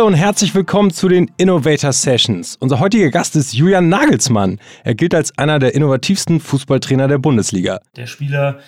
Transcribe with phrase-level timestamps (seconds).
[0.00, 2.56] Hallo und herzlich willkommen zu den Innovator Sessions.
[2.58, 4.58] Unser heutiger Gast ist Julian Nagelsmann.
[4.82, 7.80] Er gilt als einer der innovativsten Fußballtrainer der Bundesliga.
[7.96, 8.60] Der Spieler,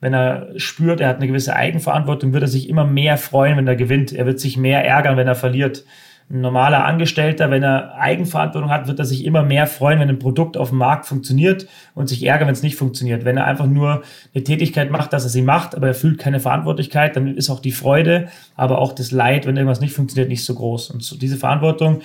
[0.00, 3.68] wenn er spürt, er hat eine gewisse Eigenverantwortung, wird er sich immer mehr freuen, wenn
[3.68, 4.12] er gewinnt.
[4.12, 5.84] Er wird sich mehr ärgern, wenn er verliert.
[6.32, 10.20] Ein normaler Angestellter, wenn er Eigenverantwortung hat, wird er sich immer mehr freuen, wenn ein
[10.20, 11.66] Produkt auf dem Markt funktioniert
[11.96, 13.24] und sich ärgern, wenn es nicht funktioniert.
[13.24, 16.38] Wenn er einfach nur eine Tätigkeit macht, dass er sie macht, aber er fühlt keine
[16.38, 20.44] Verantwortlichkeit, dann ist auch die Freude, aber auch das Leid, wenn irgendwas nicht funktioniert, nicht
[20.44, 20.90] so groß.
[20.90, 22.02] Und so diese Verantwortung,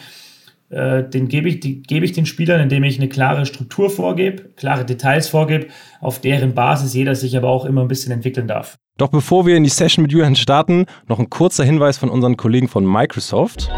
[0.70, 4.50] äh, den gebe ich, die gebe ich den Spielern, indem ich eine klare Struktur vorgebe,
[4.56, 5.68] klare Details vorgebe,
[6.02, 8.76] auf deren Basis jeder sich aber auch immer ein bisschen entwickeln darf.
[8.98, 12.38] Doch bevor wir in die Session mit Julian starten, noch ein kurzer Hinweis von unseren
[12.38, 13.70] Kollegen von Microsoft.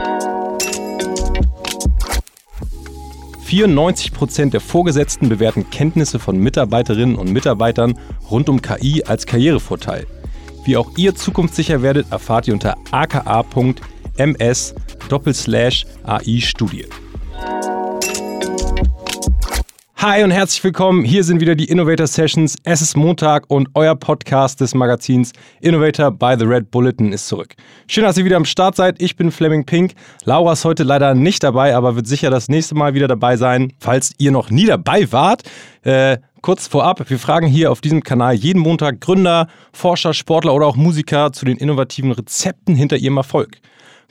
[3.47, 7.97] 94% der Vorgesetzten bewerten Kenntnisse von Mitarbeiterinnen und Mitarbeitern
[8.29, 10.05] rund um KI als Karrierevorteil.
[10.65, 14.75] Wie auch ihr zukunftssicher werdet, erfahrt ihr unter aka.ms
[16.03, 16.85] AI Studie.
[19.99, 21.03] Hi und herzlich willkommen.
[21.03, 22.55] Hier sind wieder die Innovator Sessions.
[22.63, 27.55] Es ist Montag und euer Podcast des Magazins Innovator by the Red Bulletin ist zurück.
[27.87, 29.01] Schön, dass ihr wieder am Start seid.
[29.01, 29.93] Ich bin Fleming Pink.
[30.23, 33.73] Laura ist heute leider nicht dabei, aber wird sicher das nächste Mal wieder dabei sein.
[33.79, 35.41] Falls ihr noch nie dabei wart,
[35.81, 40.67] äh, kurz vorab, wir fragen hier auf diesem Kanal jeden Montag Gründer, Forscher, Sportler oder
[40.67, 43.57] auch Musiker zu den innovativen Rezepten hinter ihrem Erfolg.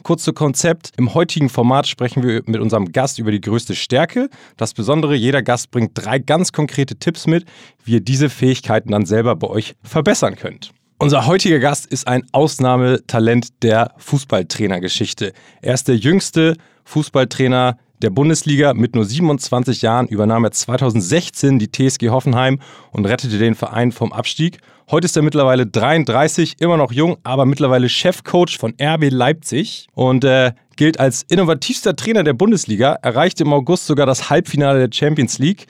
[0.03, 0.93] Kurz zu Konzept.
[0.97, 4.29] Im heutigen Format sprechen wir mit unserem Gast über die größte Stärke.
[4.57, 7.45] Das Besondere, jeder Gast bringt drei ganz konkrete Tipps mit,
[7.85, 10.73] wie ihr diese Fähigkeiten dann selber bei euch verbessern könnt.
[10.99, 15.33] Unser heutiger Gast ist ein Ausnahmetalent der Fußballtrainergeschichte.
[15.61, 18.75] Er ist der jüngste Fußballtrainer der Bundesliga.
[18.75, 22.61] Mit nur 27 Jahren übernahm er 2016 die TSG Hoffenheim
[22.93, 24.59] und rettete den Verein vom Abstieg.
[24.89, 30.23] Heute ist er mittlerweile 33, immer noch jung, aber mittlerweile Chefcoach von RB Leipzig und
[30.23, 35.41] äh, gilt als innovativster Trainer der Bundesliga, erreichte im August sogar das Halbfinale der Champions
[35.41, 35.67] League.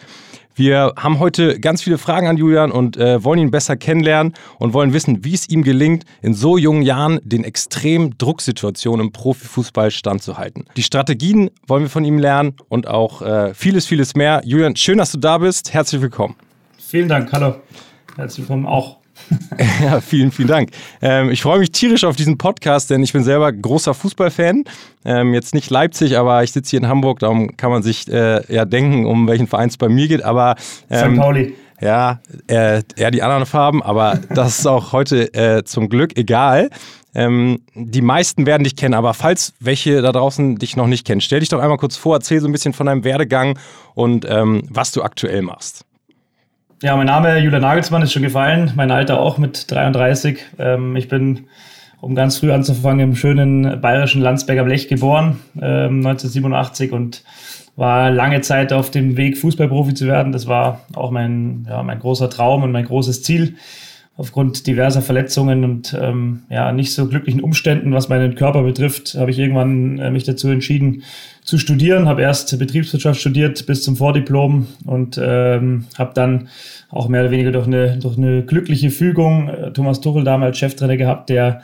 [0.54, 4.74] Wir haben heute ganz viele Fragen an Julian und äh, wollen ihn besser kennenlernen und
[4.74, 9.90] wollen wissen, wie es ihm gelingt, in so jungen Jahren den extremen Drucksituationen im Profifußball
[9.92, 10.66] standzuhalten.
[10.76, 14.42] Die Strategien wollen wir von ihm lernen und auch äh, vieles, vieles mehr.
[14.44, 15.72] Julian, schön, dass du da bist.
[15.72, 16.34] Herzlich willkommen.
[16.76, 17.32] Vielen Dank.
[17.32, 17.56] Hallo.
[18.14, 19.05] Herzlich willkommen auch.
[19.82, 20.70] ja, vielen, vielen Dank.
[21.02, 24.64] Ähm, ich freue mich tierisch auf diesen Podcast, denn ich bin selber großer Fußballfan.
[25.04, 28.42] Ähm, jetzt nicht Leipzig, aber ich sitze hier in Hamburg, darum kann man sich äh,
[28.52, 30.22] ja denken, um welchen Verein es bei mir geht.
[30.22, 30.56] Aber
[30.90, 31.20] ähm, St.
[31.20, 31.54] Pauli.
[31.80, 36.70] Ja, äh, eher die anderen Farben, aber das ist auch heute äh, zum Glück egal.
[37.14, 41.22] Ähm, die meisten werden dich kennen, aber falls welche da draußen dich noch nicht kennen,
[41.22, 43.58] stell dich doch einmal kurz vor, erzähl so ein bisschen von deinem Werdegang
[43.94, 45.85] und ähm, was du aktuell machst.
[46.82, 50.44] Ja, mein Name Julian Nagelsmann ist schon gefallen, mein Alter auch mit 33.
[50.58, 51.46] Ähm, ich bin,
[52.02, 57.24] um ganz früh anzufangen, im schönen bayerischen Landsberger Blech geboren, ähm, 1987 und
[57.76, 60.32] war lange Zeit auf dem Weg, Fußballprofi zu werden.
[60.32, 63.56] Das war auch mein, ja, mein großer Traum und mein großes Ziel
[64.18, 69.30] aufgrund diverser Verletzungen und ähm, ja, nicht so glücklichen Umständen, was meinen Körper betrifft, habe
[69.30, 71.02] ich irgendwann äh, mich dazu entschieden
[71.44, 72.08] zu studieren.
[72.08, 76.48] Habe erst Betriebswirtschaft studiert bis zum Vordiplom und ähm, habe dann
[76.88, 80.96] auch mehr oder weniger durch eine, durch eine glückliche Fügung äh, Thomas Tuchel damals Cheftrainer
[80.96, 81.60] gehabt, der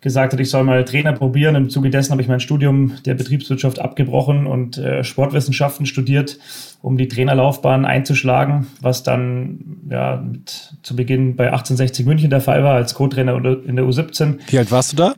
[0.00, 1.56] gesagt hat, ich soll mal Trainer probieren.
[1.56, 6.38] Im Zuge dessen habe ich mein Studium der Betriebswirtschaft abgebrochen und äh, Sportwissenschaften studiert,
[6.82, 12.62] um die Trainerlaufbahn einzuschlagen, was dann ja, mit, zu Beginn bei 1860 München der Fall
[12.62, 13.34] war, als Co-Trainer
[13.66, 14.38] in der U17.
[14.48, 15.14] Wie alt warst du da?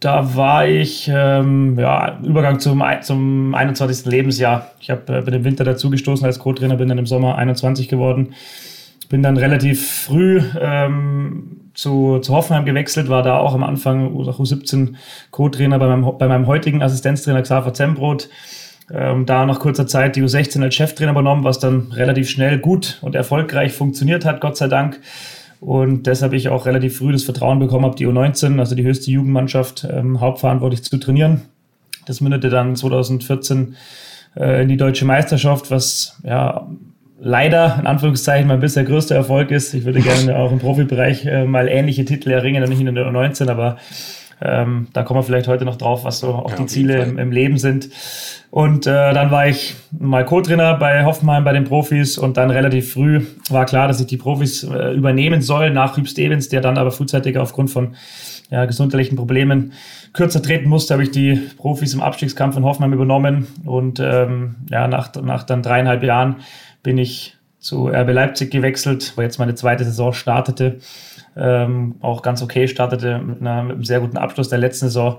[0.00, 4.06] Da war ich, ähm, ja, Übergang zum, zum 21.
[4.06, 4.70] Lebensjahr.
[4.80, 8.34] Ich habe äh, bei dem Winter dazugestoßen als Co-Trainer, bin dann im Sommer 21 geworden.
[9.08, 14.94] Bin dann relativ früh ähm, zu, zu Hoffenheim gewechselt, war da auch am Anfang U17
[15.30, 18.28] Co-Trainer bei meinem, bei meinem heutigen Assistenztrainer Xaver Zembrot.
[18.92, 22.98] Ähm, da nach kurzer Zeit die U16 als Cheftrainer übernommen, was dann relativ schnell gut
[23.00, 25.00] und erfolgreich funktioniert hat, Gott sei Dank.
[25.60, 29.12] Und deshalb ich auch relativ früh das Vertrauen bekommen habe, die U19, also die höchste
[29.12, 31.42] Jugendmannschaft, ähm, hauptverantwortlich zu trainieren.
[32.06, 33.76] Das mündete dann 2014
[34.36, 36.66] äh, in die deutsche Meisterschaft, was ja
[37.20, 39.74] leider in Anführungszeichen mein bisher größter Erfolg ist.
[39.74, 43.48] Ich würde gerne auch im Profibereich äh, mal ähnliche Titel erringen, nicht in der U19,
[43.50, 43.76] aber
[44.40, 47.18] ähm, da kommen wir vielleicht heute noch drauf, was so auch ja, die Ziele im,
[47.18, 47.88] im, Leben sind.
[48.50, 52.92] Und äh, dann war ich mal Co-Trainer bei Hoffenheim bei den Profis und dann relativ
[52.92, 56.78] früh war klar, dass ich die Profis äh, übernehmen soll nach Hüb Stevens, der dann
[56.78, 57.96] aber frühzeitig aufgrund von
[58.50, 59.72] ja, gesundheitlichen Problemen
[60.12, 64.88] kürzer treten musste, habe ich die Profis im Abstiegskampf von Hoffenheim übernommen und ähm, ja,
[64.88, 66.36] nach, nach dann dreieinhalb Jahren
[66.82, 70.78] bin ich zu RB Leipzig gewechselt, wo jetzt meine zweite Saison startete.
[71.36, 75.18] Ähm, auch ganz okay startete mit, einer, mit einem sehr guten Abschluss der letzten Saison.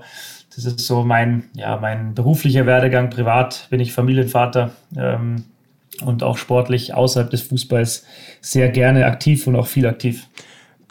[0.54, 3.10] Das Das ist so mein, ja, mein beruflicher Werdegang.
[3.10, 5.44] Privat bin ich Familienvater ähm,
[6.04, 8.04] und auch sportlich außerhalb des Fußballs
[8.40, 10.26] sehr gerne aktiv und auch viel aktiv.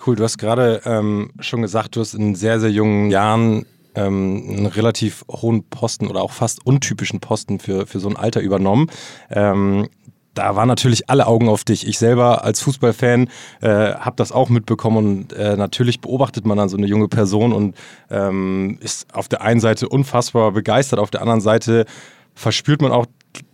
[0.10, 4.44] Cool, du hast gerade ähm, schon gesagt, du hast in sehr, sehr jungen Jahren ähm,
[4.50, 8.88] einen relativ hohen Posten oder auch fast untypischen Posten für, für so ein Alter übernommen.
[9.30, 9.88] Ähm,
[10.34, 11.88] da waren natürlich alle Augen auf dich.
[11.88, 13.30] Ich selber als Fußballfan
[13.62, 17.54] äh, habe das auch mitbekommen und äh, natürlich beobachtet man dann so eine junge Person
[17.54, 17.76] und
[18.10, 21.86] ähm, ist auf der einen Seite unfassbar begeistert, auf der anderen Seite
[22.34, 23.06] verspürt man auch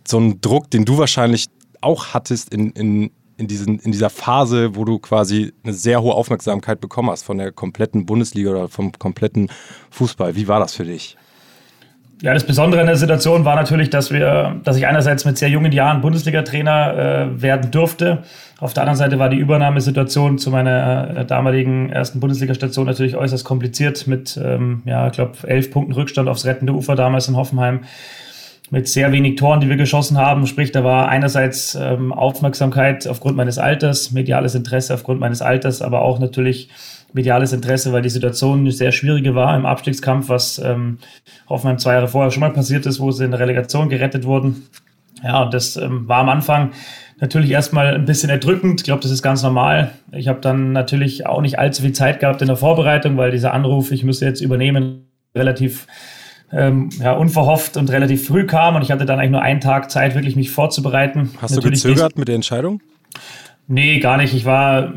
[0.08, 1.48] so einen Druck, den du wahrscheinlich
[1.82, 6.14] auch hattest in, in, in, diesen, in dieser Phase, wo du quasi eine sehr hohe
[6.14, 9.50] Aufmerksamkeit bekommen hast von der kompletten Bundesliga oder vom kompletten
[9.90, 10.36] Fußball.
[10.36, 11.16] Wie war das für dich?
[12.22, 15.50] Ja, das Besondere in der Situation war natürlich, dass wir, dass ich einerseits mit sehr
[15.50, 16.94] jungen Jahren Bundesliga-Trainer
[17.36, 18.22] äh, werden durfte.
[18.58, 23.44] Auf der anderen Seite war die Übernahmesituation zu meiner äh, damaligen ersten Bundesliga-Station natürlich äußerst
[23.44, 27.80] kompliziert mit, ähm, ja, ich glaube, elf Punkten Rückstand aufs rettende Ufer damals in Hoffenheim
[28.70, 30.46] mit sehr wenig Toren, die wir geschossen haben.
[30.46, 36.02] Sprich, da war einerseits ähm, Aufmerksamkeit aufgrund meines Alters, mediales Interesse aufgrund meines Alters, aber
[36.02, 36.68] auch natürlich
[37.12, 40.98] mediales Interesse, weil die Situation eine sehr schwierige war im Abstiegskampf, was ähm,
[41.48, 44.66] Hoffenheim zwei Jahre vorher schon mal passiert ist, wo sie in der Relegation gerettet wurden.
[45.22, 46.72] Ja, und das ähm, war am Anfang
[47.18, 48.80] natürlich erstmal ein bisschen erdrückend.
[48.80, 49.92] Ich glaube, das ist ganz normal.
[50.12, 53.54] Ich habe dann natürlich auch nicht allzu viel Zeit gehabt in der Vorbereitung, weil dieser
[53.54, 55.86] Anruf, ich müsste jetzt übernehmen, relativ
[56.52, 59.90] ähm, ja, unverhofft und relativ früh kam und ich hatte dann eigentlich nur einen Tag
[59.90, 61.30] Zeit, wirklich mich vorzubereiten.
[61.40, 62.80] Hast Natürlich du gezögert mit der Entscheidung?
[63.68, 64.32] Nee, gar nicht.
[64.32, 64.92] Ich war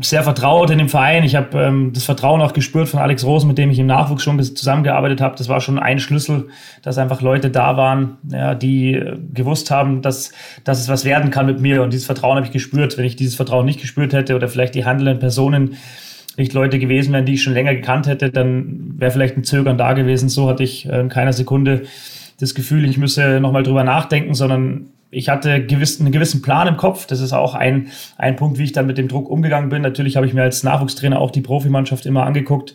[0.00, 1.24] sehr vertraut in dem Verein.
[1.24, 4.22] Ich habe ähm, das Vertrauen auch gespürt von Alex Rosen, mit dem ich im Nachwuchs
[4.22, 5.36] schon zusammengearbeitet habe.
[5.36, 6.48] Das war schon ein Schlüssel,
[6.80, 10.32] dass einfach Leute da waren, ja, die äh, gewusst haben, dass,
[10.64, 11.82] dass es was werden kann mit mir.
[11.82, 12.96] Und dieses Vertrauen habe ich gespürt.
[12.96, 15.76] Wenn ich dieses Vertrauen nicht gespürt hätte oder vielleicht die handelnden Personen
[16.36, 19.78] nicht Leute gewesen wären, die ich schon länger gekannt hätte, dann wäre vielleicht ein Zögern
[19.78, 20.28] da gewesen.
[20.28, 21.82] So hatte ich äh, in keiner Sekunde
[22.40, 26.76] das Gefühl, ich müsse nochmal drüber nachdenken, sondern ich hatte gewiss, einen gewissen Plan im
[26.76, 27.06] Kopf.
[27.06, 27.88] Das ist auch ein,
[28.18, 29.82] ein Punkt, wie ich dann mit dem Druck umgegangen bin.
[29.82, 32.74] Natürlich habe ich mir als Nachwuchstrainer auch die Profimannschaft immer angeguckt.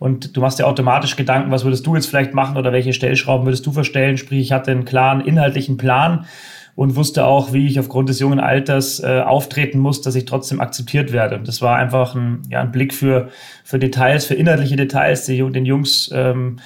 [0.00, 3.46] Und du machst dir automatisch Gedanken, was würdest du jetzt vielleicht machen oder welche Stellschrauben
[3.46, 4.16] würdest du verstellen?
[4.16, 6.26] Sprich, ich hatte einen klaren inhaltlichen Plan
[6.78, 10.60] und wusste auch, wie ich aufgrund des jungen Alters äh, auftreten muss, dass ich trotzdem
[10.60, 11.34] akzeptiert werde.
[11.34, 13.30] Und das war einfach ein, ja, ein Blick für,
[13.64, 16.60] für Details, für inhaltliche Details, die den Jungs ähm,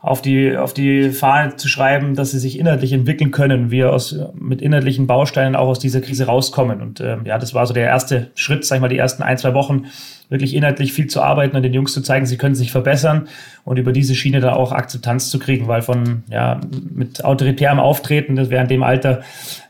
[0.00, 4.16] auf die, auf die Fahne zu schreiben, dass sie sich inhaltlich entwickeln können, wir aus,
[4.34, 6.80] mit inhaltlichen Bausteinen auch aus dieser Krise rauskommen.
[6.80, 9.38] Und ähm, ja, das war so der erste Schritt, sag ich mal, die ersten ein,
[9.38, 9.86] zwei Wochen,
[10.28, 13.28] wirklich inhaltlich viel zu arbeiten und den Jungs zu zeigen, sie können sich verbessern
[13.64, 16.60] und über diese Schiene da auch Akzeptanz zu kriegen, weil von, ja,
[16.92, 19.20] mit autoritärem Auftreten, das wäre in dem Alter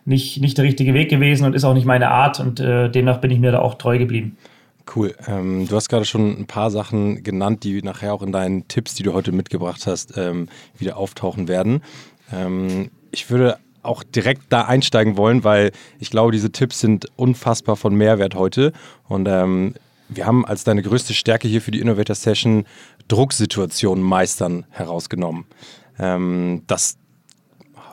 [0.05, 3.19] nicht, nicht der richtige Weg gewesen und ist auch nicht meine Art und äh, demnach
[3.19, 4.39] bin ich mir da auch treu geblieben.
[4.95, 5.15] Cool.
[5.27, 8.95] Ähm, du hast gerade schon ein paar Sachen genannt, die nachher auch in deinen Tipps,
[8.95, 10.49] die du heute mitgebracht hast, ähm,
[10.79, 11.83] wieder auftauchen werden.
[12.33, 17.77] Ähm, ich würde auch direkt da einsteigen wollen, weil ich glaube, diese Tipps sind unfassbar
[17.77, 18.73] von Mehrwert heute.
[19.09, 19.75] Und ähm,
[20.09, 22.65] wir haben als deine größte Stärke hier für die Innovator Session
[23.09, 25.47] Drucksituationen meistern herausgenommen.
[25.99, 26.99] Ähm, das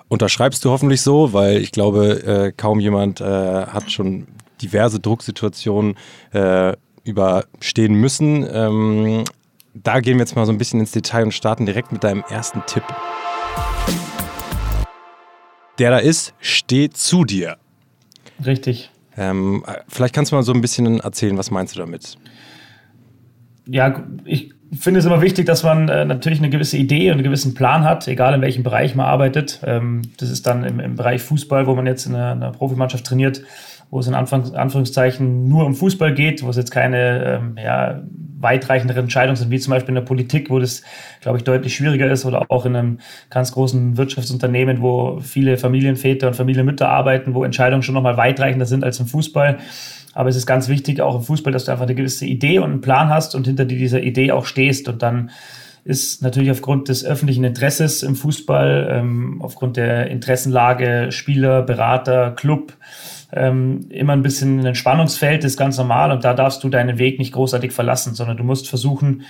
[0.10, 4.28] unterschreibst du hoffentlich so, weil ich glaube, äh, kaum jemand äh, hat schon
[4.62, 5.96] diverse Drucksituationen
[6.32, 8.48] äh, überstehen müssen.
[8.52, 9.24] Ähm,
[9.74, 12.24] da gehen wir jetzt mal so ein bisschen ins Detail und starten direkt mit deinem
[12.30, 12.84] ersten Tipp.
[15.80, 17.58] Der da ist, steh zu dir.
[18.46, 18.92] Richtig.
[19.18, 22.18] Ähm, vielleicht kannst du mal so ein bisschen erzählen, was meinst du damit?
[23.66, 27.24] Ja, ich finde es immer wichtig, dass man äh, natürlich eine gewisse Idee und einen
[27.24, 29.62] gewissen Plan hat, egal in welchem Bereich man arbeitet.
[29.66, 33.06] Ähm, das ist dann im, im, Bereich Fußball, wo man jetzt in einer, einer Profimannschaft
[33.06, 33.44] trainiert,
[33.90, 38.02] wo es in Anfang, Anführungszeichen nur um Fußball geht, wo es jetzt keine ähm, ja,
[38.44, 40.84] weitreichendere Entscheidungen sind, wie zum Beispiel in der Politik, wo das,
[41.22, 43.00] glaube ich, deutlich schwieriger ist oder auch in einem
[43.30, 48.84] ganz großen Wirtschaftsunternehmen, wo viele Familienväter und Familienmütter arbeiten, wo Entscheidungen schon nochmal weitreichender sind
[48.84, 49.58] als im Fußball.
[50.14, 52.70] Aber es ist ganz wichtig, auch im Fußball, dass du einfach eine gewisse Idee und
[52.70, 55.32] einen Plan hast und hinter dieser Idee auch stehst und dann
[55.86, 62.74] ist natürlich aufgrund des öffentlichen Interesses im Fußball, ähm, aufgrund der Interessenlage Spieler, Berater, Club,
[63.36, 67.20] ähm, immer ein bisschen ein Spannungsfeld, ist ganz normal und da darfst du deinen Weg
[67.20, 69.24] nicht großartig verlassen, sondern du musst versuchen,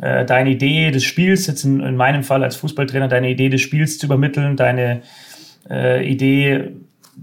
[0.00, 3.60] äh, deine Idee des Spiels, jetzt in, in, meinem Fall als Fußballtrainer, deine Idee des
[3.60, 5.02] Spiels zu übermitteln, deine
[5.70, 6.72] äh, Idee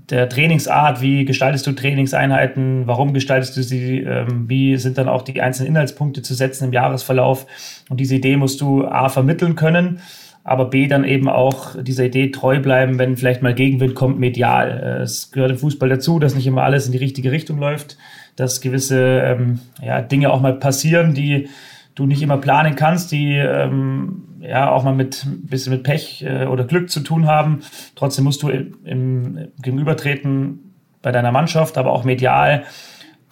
[0.10, 5.24] der Trainingsart, wie gestaltest du Trainingseinheiten, warum gestaltest du sie, ähm, wie sind dann auch
[5.24, 7.46] die einzelnen Inhaltspunkte zu setzen im Jahresverlauf.
[7.90, 10.00] Und diese Idee musst du A vermitteln können
[10.44, 14.70] aber B dann eben auch dieser Idee treu bleiben, wenn vielleicht mal Gegenwind kommt, medial.
[15.00, 17.98] Äh, es gehört im Fußball dazu, dass nicht immer alles in die richtige Richtung läuft,
[18.36, 21.50] dass gewisse ähm, ja, Dinge auch mal passieren, die
[21.96, 26.24] du nicht immer planen kannst, die ähm, ja auch mal mit ein bisschen mit Pech
[26.28, 27.60] äh, oder Glück zu tun haben.
[27.96, 32.64] Trotzdem musst du im, im Gegenübertreten bei deiner Mannschaft, aber auch medial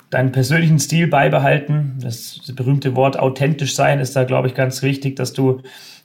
[0.09, 1.97] deinen persönlichen Stil beibehalten.
[2.01, 5.61] Das berühmte Wort authentisch sein ist da, glaube ich, ganz wichtig, dass du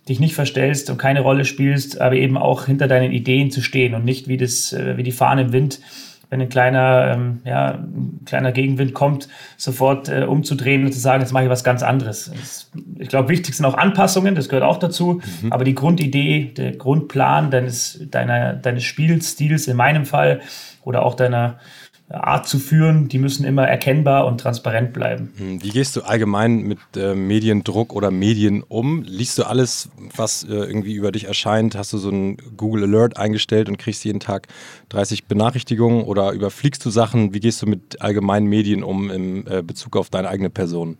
[0.08, 3.94] dich nicht verstellst und keine Rolle spielst, aber eben auch hinter deinen Ideen zu stehen
[3.94, 5.80] und nicht wie das, äh, wie die Fahne im Wind,
[6.30, 11.20] wenn ein kleiner, ähm, ja, ein kleiner Gegenwind kommt, sofort äh, umzudrehen und zu sagen,
[11.20, 12.30] jetzt mache ich was ganz anderes.
[12.34, 15.52] Das, ich glaube, wichtig sind auch Anpassungen, das gehört auch dazu, mhm.
[15.52, 20.40] aber die Grundidee, der Grundplan deines, deiner, deines Spielstils in meinem Fall
[20.82, 21.58] oder auch deiner,
[22.22, 25.32] Art zu führen, die müssen immer erkennbar und transparent bleiben.
[25.36, 29.02] Hm, wie gehst du allgemein mit äh, Mediendruck oder Medien um?
[29.02, 31.74] Liest du alles, was äh, irgendwie über dich erscheint?
[31.76, 34.48] Hast du so einen Google Alert eingestellt und kriegst jeden Tag
[34.90, 37.34] 30 Benachrichtigungen oder überfliegst du Sachen?
[37.34, 40.98] Wie gehst du mit allgemeinen Medien um im äh, Bezug auf deine eigene Person?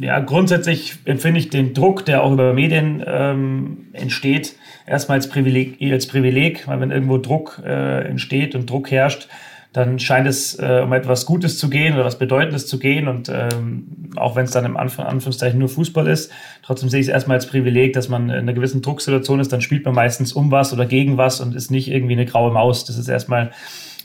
[0.00, 5.76] Ja, grundsätzlich empfinde ich den Druck, der auch über Medien ähm, entsteht, erstmal als Privileg,
[5.92, 9.28] als Privileg, weil wenn irgendwo Druck äh, entsteht und Druck herrscht,
[9.72, 13.06] dann scheint es äh, um etwas Gutes zu gehen oder was Bedeutendes zu gehen.
[13.06, 17.06] Und ähm, auch wenn es dann im Anf Anführungszeichen nur Fußball ist, trotzdem sehe ich
[17.06, 20.32] es erstmal als Privileg, dass man in einer gewissen Drucksituation ist, dann spielt man meistens
[20.32, 22.84] um was oder gegen was und ist nicht irgendwie eine graue Maus.
[22.84, 23.52] Das ist erstmal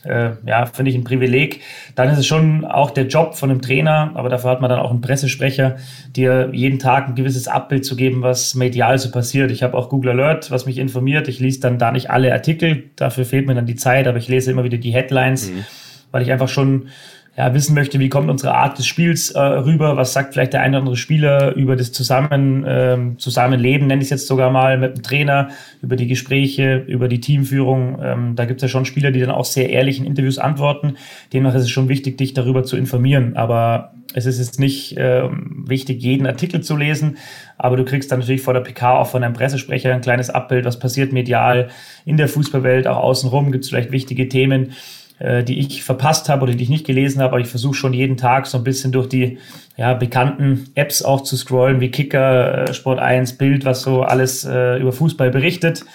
[0.05, 1.61] äh, ja, finde ich ein Privileg.
[1.95, 4.79] Dann ist es schon auch der Job von einem Trainer, aber dafür hat man dann
[4.79, 5.77] auch einen Pressesprecher,
[6.15, 9.51] dir jeden Tag ein gewisses Abbild zu geben, was medial so passiert.
[9.51, 11.27] Ich habe auch Google Alert, was mich informiert.
[11.27, 14.27] Ich lese dann da nicht alle Artikel, dafür fehlt mir dann die Zeit, aber ich
[14.27, 15.65] lese immer wieder die Headlines, mhm.
[16.11, 16.87] weil ich einfach schon
[17.37, 20.61] ja, wissen möchte, wie kommt unsere Art des Spiels äh, rüber, was sagt vielleicht der
[20.61, 24.77] eine oder andere Spieler über das Zusammen, ähm, Zusammenleben, nenne ich es jetzt sogar mal,
[24.77, 25.49] mit dem Trainer,
[25.81, 27.99] über die Gespräche, über die Teamführung.
[28.01, 30.95] Ähm, da gibt es ja schon Spieler, die dann auch sehr ehrlich in Interviews antworten.
[31.33, 33.35] Demnach ist es schon wichtig, dich darüber zu informieren.
[33.35, 37.17] Aber es ist jetzt nicht äh, wichtig, jeden Artikel zu lesen,
[37.57, 40.63] aber du kriegst dann natürlich vor der PK auch von einem Pressesprecher ein kleines Abbild,
[40.63, 41.67] was passiert medial
[42.05, 44.71] in der Fußballwelt, auch außenrum gibt es vielleicht wichtige Themen
[45.19, 48.17] die ich verpasst habe oder die ich nicht gelesen habe, aber ich versuche schon jeden
[48.17, 49.37] Tag so ein bisschen durch die
[49.77, 54.45] ja, bekannten Apps auch zu scrollen, wie Kicker, äh, Sport 1, Bild, was so alles
[54.45, 55.85] äh, über Fußball berichtet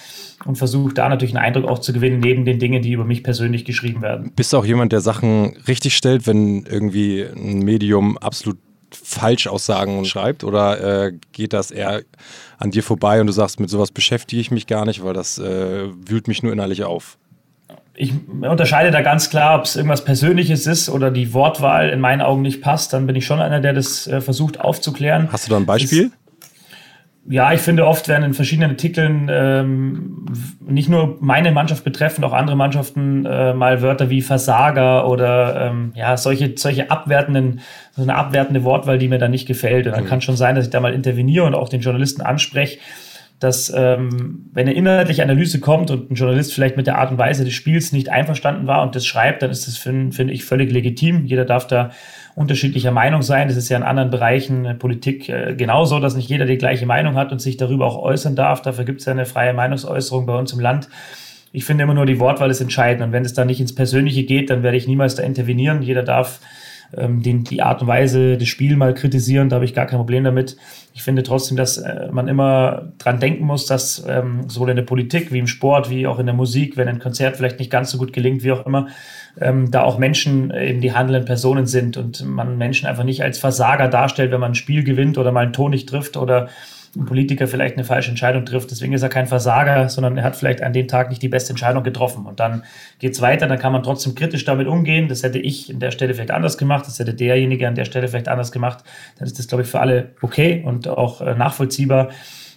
[0.45, 3.23] und versuche da natürlich einen Eindruck auch zu gewinnen, neben den Dingen, die über mich
[3.23, 4.33] persönlich geschrieben werden.
[4.37, 8.59] Bist du auch jemand, der Sachen richtig stellt, wenn irgendwie ein Medium absolut
[8.93, 12.03] Falschaussagen schreibt oder äh, geht das eher
[12.59, 15.39] an dir vorbei und du sagst, mit sowas beschäftige ich mich gar nicht, weil das
[15.39, 17.17] äh, wühlt mich nur innerlich auf?
[17.95, 22.23] Ich unterscheide da ganz klar, ob es irgendwas Persönliches ist oder die Wortwahl in meinen
[22.23, 22.93] Augen nicht passt.
[22.93, 25.29] Dann bin ich schon einer, der das äh, versucht aufzuklären.
[25.31, 26.07] Hast du da ein Beispiel?
[26.07, 26.13] Ist,
[27.29, 30.27] ja, ich finde, oft werden in verschiedenen Artikeln ähm,
[30.67, 35.93] nicht nur meine Mannschaft betreffend, auch andere Mannschaften äh, mal Wörter wie Versager oder ähm,
[35.95, 37.61] ja, solche, solche abwertenden,
[37.93, 39.87] so eine abwertende Wortwahl, die mir dann nicht gefällt.
[39.87, 40.09] Und dann mhm.
[40.09, 42.79] kann schon sein, dass ich da mal interveniere und auch den Journalisten anspreche
[43.41, 47.17] dass ähm, wenn eine inhaltliche Analyse kommt und ein Journalist vielleicht mit der Art und
[47.17, 50.71] Weise des Spiels nicht einverstanden war und das schreibt, dann ist das, finde ich, völlig
[50.71, 51.25] legitim.
[51.25, 51.91] Jeder darf da
[52.35, 53.49] unterschiedlicher Meinung sein.
[53.49, 56.85] Das ist ja in anderen Bereichen äh, Politik äh, genauso, dass nicht jeder die gleiche
[56.85, 58.61] Meinung hat und sich darüber auch äußern darf.
[58.61, 60.89] Dafür gibt es ja eine freie Meinungsäußerung bei uns im Land.
[61.53, 63.03] Ich finde immer nur, die Wortwahl ist entscheidend.
[63.03, 65.83] Und wenn es dann nicht ins Persönliche geht, dann werde ich niemals da intervenieren.
[65.83, 66.41] Jeder darf
[66.97, 69.99] ähm, den, die Art und Weise des Spiels mal kritisieren, da habe ich gar kein
[69.99, 70.57] Problem damit.
[70.93, 74.83] Ich finde trotzdem, dass äh, man immer dran denken muss, dass ähm, sowohl in der
[74.83, 77.91] Politik wie im Sport, wie auch in der Musik, wenn ein Konzert vielleicht nicht ganz
[77.91, 78.89] so gut gelingt, wie auch immer,
[79.41, 83.23] ähm, da auch Menschen äh, eben die handelnden Personen sind und man Menschen einfach nicht
[83.23, 86.49] als Versager darstellt, wenn man ein Spiel gewinnt oder mal einen Ton nicht trifft oder
[86.97, 88.71] ein Politiker vielleicht eine falsche Entscheidung trifft.
[88.71, 91.51] Deswegen ist er kein Versager, sondern er hat vielleicht an dem Tag nicht die beste
[91.51, 92.27] Entscheidung getroffen.
[92.27, 92.65] Und dann
[92.99, 95.09] geht es weiter, dann kann man trotzdem kritisch damit umgehen.
[95.09, 98.09] Das hätte ich an der Stelle vielleicht anders gemacht, das hätte derjenige an der Stelle
[98.09, 98.83] vielleicht anders gemacht.
[99.19, 102.09] Dann ist das, glaube ich, für alle okay und auch äh, nachvollziehbar.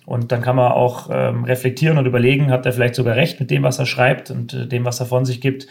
[0.05, 3.51] Und dann kann man auch ähm, reflektieren und überlegen, hat er vielleicht sogar recht mit
[3.51, 5.67] dem, was er schreibt und äh, dem, was er von sich gibt,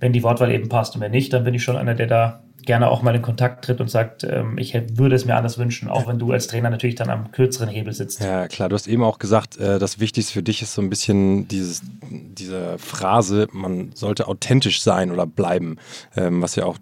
[0.00, 0.94] wenn die Wortwahl eben passt.
[0.94, 3.64] Und wenn nicht, dann bin ich schon einer, der da gerne auch mal in Kontakt
[3.64, 6.68] tritt und sagt, ähm, ich würde es mir anders wünschen, auch wenn du als Trainer
[6.68, 8.20] natürlich dann am kürzeren Hebel sitzt.
[8.20, 10.90] Ja, klar, du hast eben auch gesagt, äh, das Wichtigste für dich ist so ein
[10.90, 15.78] bisschen dieses, diese Phrase, man sollte authentisch sein oder bleiben,
[16.16, 16.76] ähm, was ja auch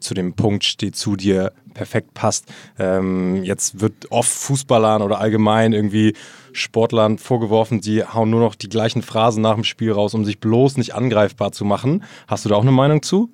[0.00, 2.52] zu dem Punkt steht, zu dir perfekt passt.
[2.78, 6.14] Ähm, jetzt wird oft Fußballern oder allgemein irgendwie
[6.52, 10.38] Sportlern vorgeworfen, die hauen nur noch die gleichen Phrasen nach dem Spiel raus, um sich
[10.38, 12.04] bloß nicht angreifbar zu machen.
[12.26, 13.30] Hast du da auch eine Meinung zu?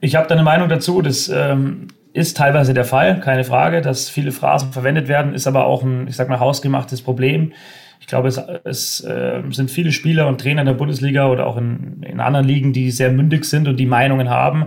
[0.00, 1.02] Ich habe da eine Meinung dazu.
[1.02, 5.66] Das ähm, ist teilweise der Fall, keine Frage, dass viele Phrasen verwendet werden, ist aber
[5.66, 7.52] auch ein, ich sag mal, hausgemachtes Problem.
[8.00, 11.56] Ich glaube, es, es äh, sind viele Spieler und Trainer in der Bundesliga oder auch
[11.56, 14.66] in, in anderen Ligen, die sehr mündig sind und die Meinungen haben.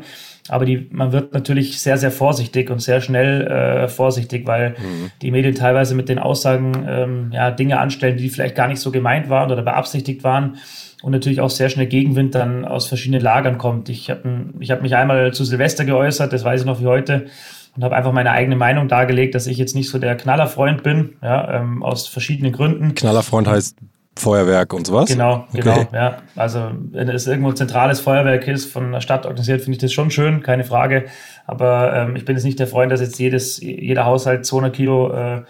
[0.49, 5.11] Aber die, man wird natürlich sehr, sehr vorsichtig und sehr schnell äh, vorsichtig, weil mhm.
[5.21, 8.91] die Medien teilweise mit den Aussagen ähm, ja, Dinge anstellen, die vielleicht gar nicht so
[8.91, 10.57] gemeint waren oder beabsichtigt waren
[11.01, 13.87] und natürlich auch sehr schnell Gegenwind dann aus verschiedenen Lagern kommt.
[13.87, 17.27] Ich habe ich hab mich einmal zu Silvester geäußert, das weiß ich noch wie heute,
[17.75, 21.15] und habe einfach meine eigene Meinung dargelegt, dass ich jetzt nicht so der Knallerfreund bin,
[21.21, 22.95] ja, ähm, aus verschiedenen Gründen.
[22.95, 23.77] Knallerfreund heißt
[24.15, 25.09] Feuerwerk und sowas?
[25.09, 25.61] Genau, okay.
[25.61, 26.17] genau, ja.
[26.35, 29.91] Also wenn es irgendwo ein zentrales Feuerwerk ist, von der Stadt organisiert, finde ich das
[29.91, 31.05] schon schön, keine Frage.
[31.47, 35.11] Aber ähm, ich bin jetzt nicht der Freund, dass jetzt jedes, jeder Haushalt 200 Kilo
[35.11, 35.41] äh,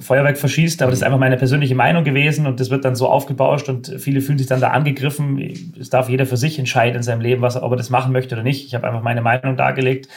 [0.00, 3.08] Feuerwerk verschießt, aber das ist einfach meine persönliche Meinung gewesen und das wird dann so
[3.08, 5.72] aufgebauscht und viele fühlen sich dann da angegriffen.
[5.80, 8.34] Es darf jeder für sich entscheiden in seinem Leben, was, ob er das machen möchte
[8.34, 8.66] oder nicht.
[8.66, 10.08] Ich habe einfach meine Meinung dargelegt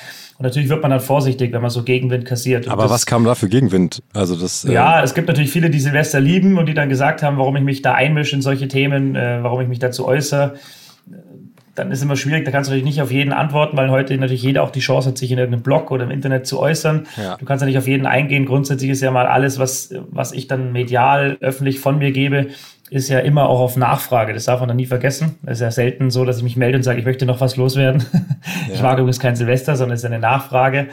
[0.41, 2.67] und natürlich wird man dann vorsichtig, wenn man so Gegenwind kassiert.
[2.67, 4.01] aber das, was kam da für Gegenwind?
[4.11, 7.21] Also das, äh ja, es gibt natürlich viele, die Silvester lieben und die dann gesagt
[7.21, 10.55] haben, warum ich mich da einmische in solche Themen, äh, warum ich mich dazu äußere
[11.75, 14.43] dann ist immer schwierig, da kannst du natürlich nicht auf jeden antworten, weil heute natürlich
[14.43, 17.07] jeder auch die Chance hat, sich in irgendeinem Blog oder im Internet zu äußern.
[17.15, 17.37] Ja.
[17.37, 18.45] Du kannst ja nicht auf jeden eingehen.
[18.45, 22.47] Grundsätzlich ist ja mal alles, was, was ich dann medial öffentlich von mir gebe,
[22.91, 24.33] ist ja immer auch auf Nachfrage.
[24.33, 25.35] Das darf man dann nie vergessen.
[25.45, 27.55] Es ist ja selten so, dass ich mich melde und sage, ich möchte noch was
[27.57, 28.05] loswerden.
[28.67, 28.75] Ja.
[28.75, 30.87] Ich mag übrigens kein Silvester, sondern es ist eine Nachfrage.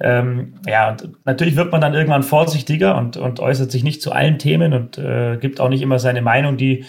[0.00, 4.12] Ähm, ja, und natürlich wird man dann irgendwann vorsichtiger und, und äußert sich nicht zu
[4.12, 6.84] allen Themen und äh, gibt auch nicht immer seine Meinung, die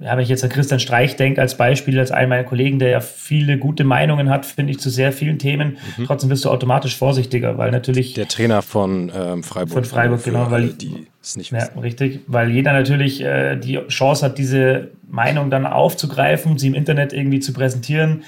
[0.00, 2.88] ja, wenn ich jetzt an Christian Streich denke als Beispiel, als einen meiner Kollegen, der
[2.88, 6.06] ja viele gute Meinungen hat, finde ich, zu sehr vielen Themen, mhm.
[6.06, 8.14] trotzdem wirst du automatisch vorsichtiger, weil natürlich...
[8.14, 9.72] Der Trainer von ähm, Freiburg.
[9.72, 10.50] Von Freiburg, genau.
[10.50, 15.50] Weil, die es nicht ja, richtig, weil jeder natürlich äh, die Chance hat, diese Meinung
[15.50, 18.24] dann aufzugreifen, sie im Internet irgendwie zu präsentieren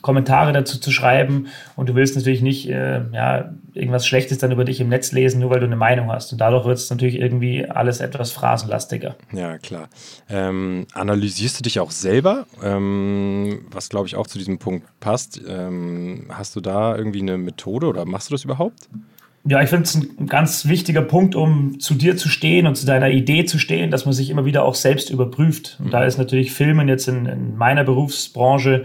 [0.00, 4.64] Kommentare dazu zu schreiben und du willst natürlich nicht äh, ja, irgendwas Schlechtes dann über
[4.64, 6.32] dich im Netz lesen, nur weil du eine Meinung hast.
[6.32, 9.16] Und dadurch wird es natürlich irgendwie alles etwas phrasenlastiger.
[9.32, 9.88] Ja, klar.
[10.28, 15.40] Ähm, analysierst du dich auch selber, ähm, was glaube ich auch zu diesem Punkt passt?
[15.46, 18.88] Ähm, hast du da irgendwie eine Methode oder machst du das überhaupt?
[19.44, 22.86] Ja, ich finde es ein ganz wichtiger Punkt, um zu dir zu stehen und zu
[22.86, 25.76] deiner Idee zu stehen, dass man sich immer wieder auch selbst überprüft.
[25.78, 25.90] Und mhm.
[25.90, 28.84] da ist natürlich Filmen jetzt in, in meiner Berufsbranche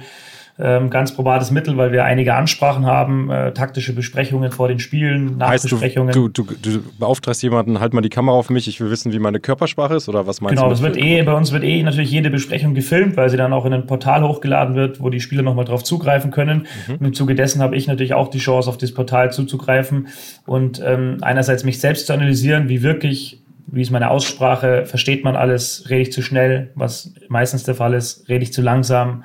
[0.59, 5.37] ähm, ganz probates Mittel, weil wir einige Ansprachen haben, äh, taktische Besprechungen vor den Spielen,
[5.37, 6.13] Nachbesprechungen.
[6.13, 9.11] Du, du, du, du, beauftragst jemanden, halt mal die Kamera auf mich, ich will wissen,
[9.11, 10.75] wie meine Körpersprache ist oder was meinst genau, du?
[10.75, 13.65] Genau, wird eh, bei uns wird eh natürlich jede Besprechung gefilmt, weil sie dann auch
[13.65, 16.67] in ein Portal hochgeladen wird, wo die Spieler nochmal drauf zugreifen können.
[16.87, 16.95] Mhm.
[16.95, 20.07] Und im Zuge dessen habe ich natürlich auch die Chance, auf das Portal zuzugreifen
[20.45, 25.35] und ähm, einerseits mich selbst zu analysieren, wie wirklich wie ist meine Aussprache, versteht man
[25.35, 29.23] alles, rede ich zu schnell, was meistens der Fall ist, rede ich zu langsam,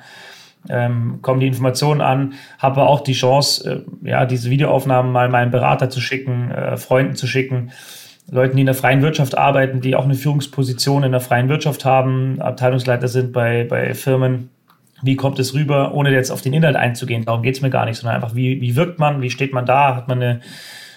[0.67, 5.51] ähm, kommen die Informationen an, habe auch die Chance, äh, ja, diese Videoaufnahmen mal meinem
[5.51, 7.71] Berater zu schicken, äh, Freunden zu schicken,
[8.31, 11.85] Leuten, die in der freien Wirtschaft arbeiten, die auch eine Führungsposition in der freien Wirtschaft
[11.85, 14.49] haben, Abteilungsleiter sind bei, bei Firmen.
[15.01, 17.25] Wie kommt es rüber, ohne jetzt auf den Inhalt einzugehen?
[17.25, 19.65] Darum geht es mir gar nicht, sondern einfach, wie, wie wirkt man, wie steht man
[19.65, 19.95] da?
[19.95, 20.41] Hat man eine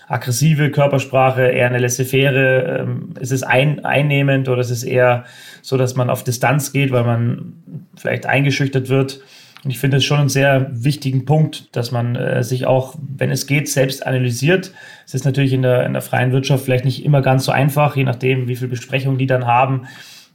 [0.09, 2.81] aggressive Körpersprache, eher eine laissez-faire?
[2.81, 5.25] Ähm, ist es ein, einnehmend oder ist es eher
[5.63, 7.55] so, dass man auf Distanz geht, weil man
[7.97, 9.21] vielleicht eingeschüchtert wird?
[9.65, 13.31] Und ich finde es schon einen sehr wichtigen Punkt, dass man äh, sich auch, wenn
[13.31, 14.73] es geht, selbst analysiert.
[15.07, 17.97] Es ist natürlich in der, in der freien Wirtschaft vielleicht nicht immer ganz so einfach,
[17.97, 19.87] je nachdem, wie viel Besprechungen die dann haben.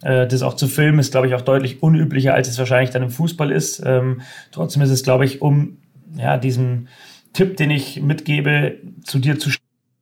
[0.01, 3.03] Äh, das auch zu filmen ist, glaube ich, auch deutlich unüblicher, als es wahrscheinlich dann
[3.03, 3.83] im Fußball ist.
[3.85, 5.77] Ähm, trotzdem ist es, glaube ich, um
[6.15, 6.87] ja, diesen
[7.33, 9.49] Tipp, den ich mitgebe, zu dir zu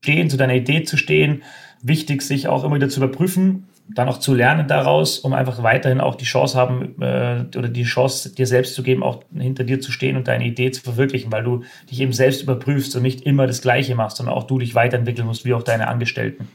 [0.03, 1.41] stehen, zu deiner Idee zu stehen,
[1.81, 6.01] wichtig, sich auch immer wieder zu überprüfen dann auch zu lernen daraus, um einfach weiterhin
[6.01, 9.79] auch die Chance haben äh, oder die Chance dir selbst zu geben, auch hinter dir
[9.79, 13.21] zu stehen und deine Idee zu verwirklichen, weil du dich eben selbst überprüfst und nicht
[13.21, 16.47] immer das Gleiche machst, sondern auch du dich weiterentwickeln musst, wie auch deine Angestellten.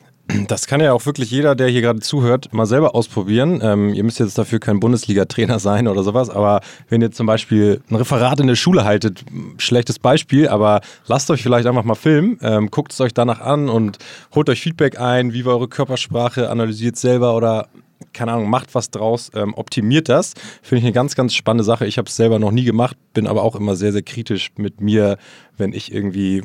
[0.48, 3.60] Das kann ja auch wirklich jeder, der hier gerade zuhört, mal selber ausprobieren.
[3.62, 7.80] Ähm, ihr müsst jetzt dafür kein Bundesliga-Trainer sein oder sowas, aber wenn ihr zum Beispiel
[7.90, 9.24] ein Referat in der Schule haltet,
[9.58, 13.68] schlechtes Beispiel, aber lasst euch vielleicht einfach mal filmen, ähm, guckt es euch danach an
[13.68, 13.98] und
[14.34, 17.68] holt euch Feedback ein, wie war eure Körpersprache, analysiert selber oder
[18.12, 20.34] keine Ahnung, macht was draus, ähm, optimiert das.
[20.62, 21.86] Finde ich eine ganz, ganz spannende Sache.
[21.86, 24.80] Ich habe es selber noch nie gemacht, bin aber auch immer sehr, sehr kritisch mit
[24.80, 25.18] mir,
[25.56, 26.42] wenn ich irgendwie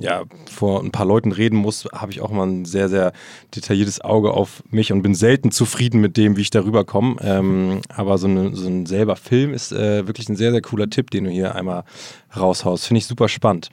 [0.00, 3.12] ja, vor ein paar Leuten reden muss, habe ich auch mal ein sehr, sehr
[3.54, 7.16] detailliertes Auge auf mich und bin selten zufrieden mit dem, wie ich darüber komme.
[7.22, 10.90] Ähm, aber so, eine, so, ein selber Film ist äh, wirklich ein sehr, sehr cooler
[10.90, 11.84] Tipp, den du hier einmal
[12.36, 12.86] raushaust.
[12.86, 13.70] Finde ich super spannend.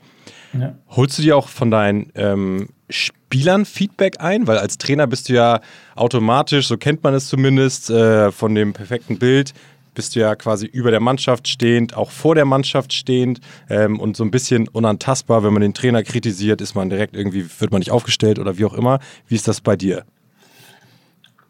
[0.58, 0.74] Ja.
[0.88, 4.46] Holst du dir auch von deinen ähm, Spielern Feedback ein?
[4.46, 5.60] Weil als Trainer bist du ja
[5.96, 9.52] automatisch, so kennt man es zumindest, äh, von dem perfekten Bild,
[9.94, 13.40] bist du ja quasi über der Mannschaft stehend, auch vor der Mannschaft stehend
[13.70, 15.44] ähm, und so ein bisschen unantastbar.
[15.44, 18.64] Wenn man den Trainer kritisiert, ist man direkt irgendwie, wird man nicht aufgestellt oder wie
[18.64, 18.98] auch immer.
[19.28, 20.04] Wie ist das bei dir?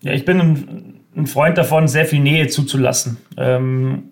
[0.02, 3.16] Ja, ich bin ein, Freund davon, sehr viel Nähe zuzulassen.
[3.36, 4.10] Ähm,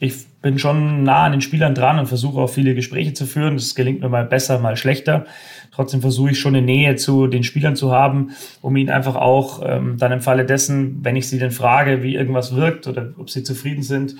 [0.00, 3.54] ich bin schon nah an den Spielern dran und versuche auch viele Gespräche zu führen.
[3.54, 5.24] Das gelingt mir mal besser, mal schlechter.
[5.70, 9.62] Trotzdem versuche ich schon eine Nähe zu den Spielern zu haben, um ihnen einfach auch
[9.64, 13.30] ähm, dann im Falle dessen, wenn ich sie dann frage, wie irgendwas wirkt oder ob
[13.30, 14.16] sie zufrieden sind,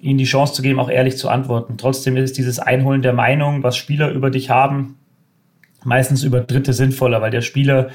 [0.00, 1.76] ihnen die Chance zu geben, auch ehrlich zu antworten.
[1.76, 4.96] Trotzdem ist dieses Einholen der Meinung, was Spieler über dich haben,
[5.82, 7.88] meistens über Dritte sinnvoller, weil der Spieler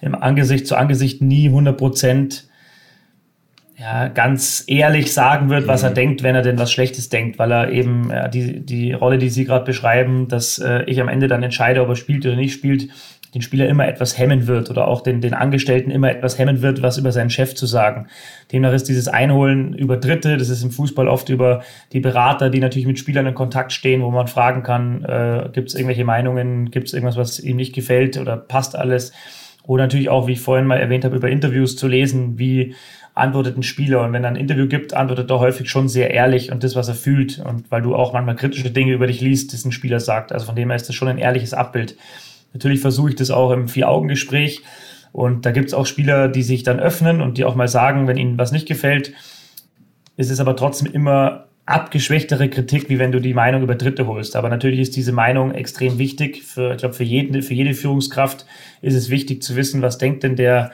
[0.00, 2.49] im Angesicht zu Angesicht nie 100 Prozent
[3.80, 5.94] ja, ganz ehrlich sagen wird, was er mhm.
[5.94, 9.30] denkt, wenn er denn was Schlechtes denkt, weil er eben ja, die, die Rolle, die
[9.30, 12.52] Sie gerade beschreiben, dass äh, ich am Ende dann entscheide, ob er spielt oder nicht
[12.52, 12.88] spielt,
[13.34, 16.82] den Spieler immer etwas hemmen wird oder auch den, den Angestellten immer etwas hemmen wird,
[16.82, 18.08] was über seinen Chef zu sagen.
[18.52, 21.62] Demnach ist dieses Einholen über Dritte, das ist im Fußball oft über
[21.92, 25.68] die Berater, die natürlich mit Spielern in Kontakt stehen, wo man fragen kann, äh, gibt
[25.68, 29.12] es irgendwelche Meinungen, gibt es irgendwas, was ihm nicht gefällt oder passt alles.
[29.62, 32.74] Oder natürlich auch, wie ich vorhin mal erwähnt habe, über Interviews zu lesen, wie
[33.14, 34.02] antwortet ein Spieler.
[34.02, 36.88] Und wenn er ein Interview gibt, antwortet er häufig schon sehr ehrlich und das, was
[36.88, 37.38] er fühlt.
[37.38, 40.32] Und weil du auch manchmal kritische Dinge über dich liest, das ein Spieler sagt.
[40.32, 41.96] Also von dem her ist das schon ein ehrliches Abbild.
[42.52, 44.62] Natürlich versuche ich das auch im Vier-Augen-Gespräch.
[45.12, 48.06] Und da gibt es auch Spieler, die sich dann öffnen und die auch mal sagen,
[48.06, 49.12] wenn ihnen was nicht gefällt.
[50.16, 54.36] ist Es aber trotzdem immer abgeschwächtere Kritik, wie wenn du die Meinung über Dritte holst.
[54.36, 56.42] Aber natürlich ist diese Meinung extrem wichtig.
[56.42, 58.46] Für, ich glaube, für, jeden, für jede Führungskraft
[58.82, 60.72] ist es wichtig zu wissen, was denkt denn der,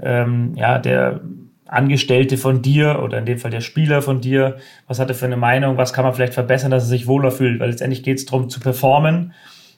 [0.00, 1.20] ähm, ja, der
[1.68, 5.26] Angestellte von dir oder in dem Fall der Spieler von dir, was hat er für
[5.26, 8.18] eine Meinung, was kann man vielleicht verbessern, dass er sich wohler fühlt, weil letztendlich geht
[8.18, 9.32] es darum zu performen,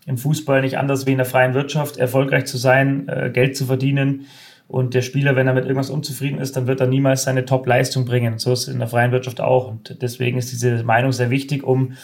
[0.07, 3.67] im Fußball nicht anders wie in der freien Wirtschaft, erfolgreich zu sein, äh, Geld zu
[3.67, 4.27] verdienen.
[4.69, 8.05] Und der Spieler, wenn er mit irgendwas unzufrieden ist, dann wird er niemals seine Top-Leistung
[8.05, 8.39] bringen.
[8.39, 9.67] So ist es in der freien Wirtschaft auch.
[9.67, 11.95] Und deswegen ist diese Meinung sehr wichtig, um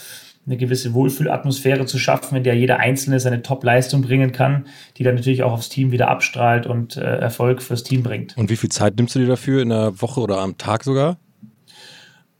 [0.46, 5.16] eine gewisse Wohlfühlatmosphäre zu schaffen, in der jeder Einzelne seine Top-Leistung bringen kann, die dann
[5.16, 8.36] natürlich auch aufs Team wieder abstrahlt und äh, Erfolg fürs Team bringt.
[8.36, 11.18] Und wie viel Zeit nimmst du dir dafür in der Woche oder am Tag sogar?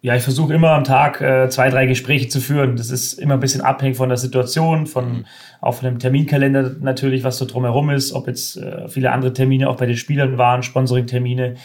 [0.03, 2.77] Ja, ich versuche immer am Tag äh, zwei, drei Gespräche zu führen.
[2.77, 5.25] Das ist immer ein bisschen abhängig von der Situation, von
[5.61, 9.69] auch von dem Terminkalender natürlich, was so drumherum ist, ob jetzt äh, viele andere Termine
[9.69, 11.57] auch bei den Spielern waren, Sponsoring-Termine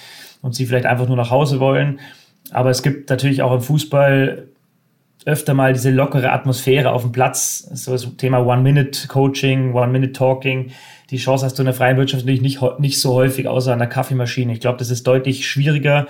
[0.42, 2.00] und sie vielleicht einfach nur nach Hause wollen.
[2.50, 4.48] Aber es gibt natürlich auch im Fußball
[5.26, 10.72] öfter mal diese lockere Atmosphäre auf dem Platz, so das Thema One-Minute-Coaching, One-Minute-Talking.
[11.12, 13.80] Die Chance hast du in der freien Wirtschaft natürlich nicht, nicht so häufig, außer an
[13.80, 14.54] der Kaffeemaschine.
[14.54, 16.08] Ich glaube, das ist deutlich schwieriger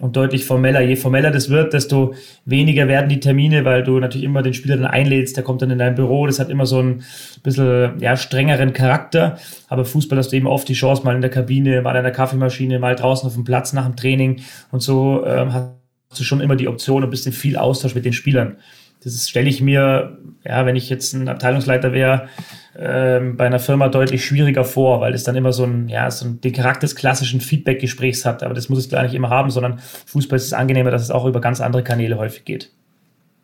[0.00, 0.80] und deutlich formeller.
[0.80, 4.76] Je formeller das wird, desto weniger werden die Termine, weil du natürlich immer den Spieler
[4.76, 7.04] dann einlädst, der kommt dann in dein Büro, das hat immer so einen
[7.42, 9.38] bisschen ja, strengeren Charakter.
[9.68, 12.12] Aber Fußball hast du eben oft die Chance, mal in der Kabine, mal in der
[12.12, 14.40] Kaffeemaschine, mal draußen auf dem Platz nach dem Training
[14.72, 15.83] und so ähm, hast
[16.18, 18.56] du schon immer die Option, ein bisschen viel Austausch mit den Spielern.
[19.02, 22.28] Das stelle ich mir, ja, wenn ich jetzt ein Abteilungsleiter wäre,
[22.76, 26.26] ähm, bei einer Firma deutlich schwieriger vor, weil es dann immer so ein, ja, so
[26.26, 28.42] ein, den Charakter des klassischen Feedback-Gesprächs hat.
[28.42, 31.10] Aber das muss es gar nicht immer haben, sondern Fußball ist es angenehmer, dass es
[31.10, 32.70] auch über ganz andere Kanäle häufig geht.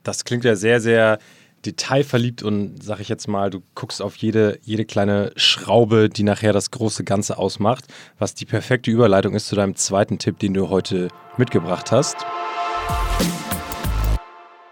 [0.02, 1.18] Das klingt ja sehr, sehr
[1.66, 6.54] detailverliebt und sag ich jetzt mal, du guckst auf jede, jede kleine Schraube, die nachher
[6.54, 7.84] das große Ganze ausmacht,
[8.18, 12.16] was die perfekte Überleitung ist zu deinem zweiten Tipp, den du heute mitgebracht hast.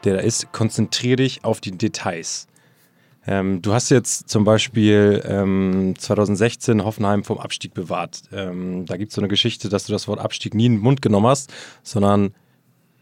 [0.04, 2.46] Der da ist, konzentriere dich auf die Details.
[3.26, 8.22] Ähm, du hast jetzt zum Beispiel ähm, 2016 Hoffenheim vom Abstieg bewahrt.
[8.33, 10.81] Ähm, da gibt es so eine Geschichte, dass du das Wort Abstieg nie in den
[10.81, 11.52] Mund genommen hast,
[11.83, 12.33] sondern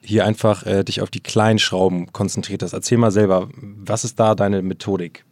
[0.01, 2.73] hier einfach äh, dich auf die kleinen Schrauben konzentriert hast.
[2.73, 5.25] Erzähl mal selber, was ist da deine Methodik?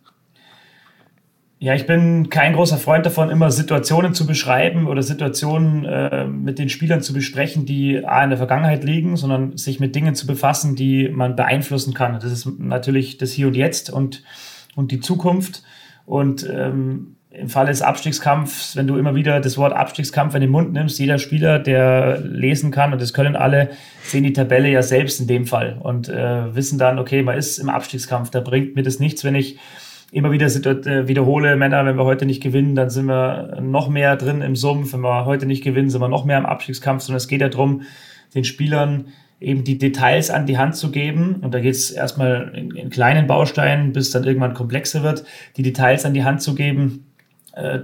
[1.64, 6.58] Ja, ich bin kein großer Freund davon, immer Situationen zu beschreiben oder Situationen äh, mit
[6.58, 10.26] den Spielern zu besprechen, die A in der Vergangenheit liegen, sondern sich mit Dingen zu
[10.26, 12.12] befassen, die man beeinflussen kann.
[12.20, 14.22] Das ist natürlich das Hier und Jetzt und,
[14.76, 15.62] und die Zukunft.
[16.04, 20.50] Und ähm, im Falle des Abstiegskampfs, wenn du immer wieder das Wort Abstiegskampf in den
[20.50, 23.70] Mund nimmst, jeder Spieler, der lesen kann, und das können alle,
[24.02, 27.56] sehen die Tabelle ja selbst in dem Fall und äh, wissen dann, okay, man ist
[27.56, 29.58] im Abstiegskampf, da bringt mir das nichts, wenn ich
[30.14, 34.16] immer wieder äh, wiederhole, Männer, wenn wir heute nicht gewinnen, dann sind wir noch mehr
[34.16, 37.16] drin im Sumpf, wenn wir heute nicht gewinnen, sind wir noch mehr im Abstiegskampf, sondern
[37.16, 37.82] es geht ja darum,
[38.32, 39.06] den Spielern
[39.40, 41.36] eben die Details an die Hand zu geben.
[41.42, 45.24] Und da geht es erstmal in, in kleinen Bausteinen, bis dann irgendwann komplexer wird,
[45.56, 47.06] die Details an die Hand zu geben,
[47.54, 47.80] äh,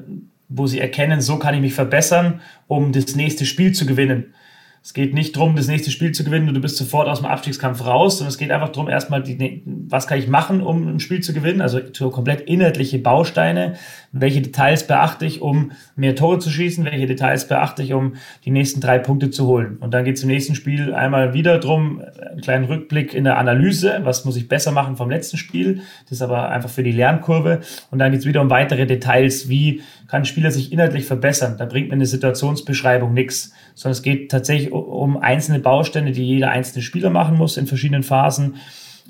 [0.49, 4.35] wo sie erkennen, so kann ich mich verbessern, um das nächste Spiel zu gewinnen.
[4.83, 7.27] Es geht nicht darum, das nächste Spiel zu gewinnen und du bist sofort aus dem
[7.27, 11.01] Abstiegskampf raus, sondern es geht einfach darum, erstmal, die, was kann ich machen, um ein
[11.01, 11.61] Spiel zu gewinnen?
[11.61, 13.75] Also so komplett inhaltliche Bausteine.
[14.13, 16.87] Welche Details beachte ich, um mehr Tore zu schießen?
[16.87, 18.15] Welche Details beachte ich, um
[18.47, 19.77] die nächsten drei Punkte zu holen?
[19.81, 23.37] Und dann geht es im nächsten Spiel einmal wieder darum, einen kleinen Rückblick in der
[23.37, 24.01] Analyse.
[24.05, 25.83] Was muss ich besser machen vom letzten Spiel?
[26.05, 27.61] Das ist aber einfach für die Lernkurve.
[27.91, 29.51] Und dann geht es wieder um weitere Details.
[29.51, 31.57] Wie kann ein Spieler sich inhaltlich verbessern?
[31.59, 36.51] Da bringt mir eine Situationsbeschreibung nichts sondern es geht tatsächlich um einzelne Bausteine, die jeder
[36.51, 38.57] einzelne Spieler machen muss in verschiedenen Phasen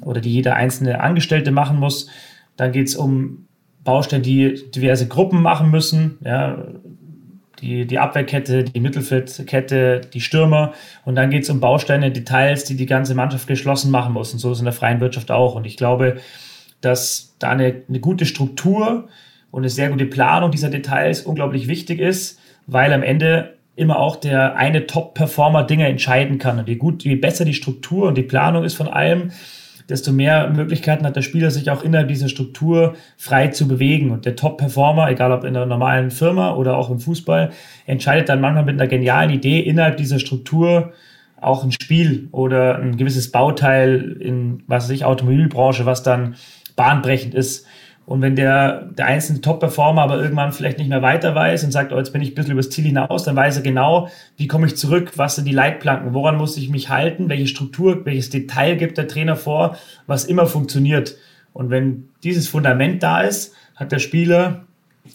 [0.00, 2.08] oder die jeder einzelne Angestellte machen muss.
[2.56, 3.48] Dann geht es um
[3.82, 6.68] Bausteine, die diverse Gruppen machen müssen, ja,
[7.60, 10.72] die, die Abwehrkette, die Mittelfeldkette, die Stürmer.
[11.04, 14.32] Und dann geht es um Bausteine, Details, die die ganze Mannschaft geschlossen machen muss.
[14.32, 15.56] Und so ist es in der freien Wirtschaft auch.
[15.56, 16.18] Und ich glaube,
[16.80, 19.08] dass da eine, eine gute Struktur
[19.50, 24.16] und eine sehr gute Planung dieser Details unglaublich wichtig ist, weil am Ende immer auch
[24.16, 26.58] der eine Top-Performer Dinge entscheiden kann.
[26.58, 29.30] Und je gut, je besser die Struktur und die Planung ist von allem,
[29.88, 34.10] desto mehr Möglichkeiten hat der Spieler, sich auch innerhalb dieser Struktur frei zu bewegen.
[34.12, 37.50] Und der Top-Performer, egal ob in einer normalen Firma oder auch im Fußball,
[37.86, 40.92] entscheidet dann manchmal mit einer genialen Idee innerhalb dieser Struktur
[41.40, 46.36] auch ein Spiel oder ein gewisses Bauteil in, was weiß ich, Automobilbranche, was dann
[46.76, 47.66] bahnbrechend ist.
[48.10, 51.92] Und wenn der, der einzelne Top-Performer aber irgendwann vielleicht nicht mehr weiter weiß und sagt,
[51.92, 54.66] oh, jetzt bin ich ein bisschen übers Ziel hinaus, dann weiß er genau, wie komme
[54.66, 58.74] ich zurück, was sind die Leitplanken, woran muss ich mich halten, welche Struktur, welches Detail
[58.74, 59.76] gibt der Trainer vor,
[60.08, 61.18] was immer funktioniert.
[61.52, 64.64] Und wenn dieses Fundament da ist, hat der Spieler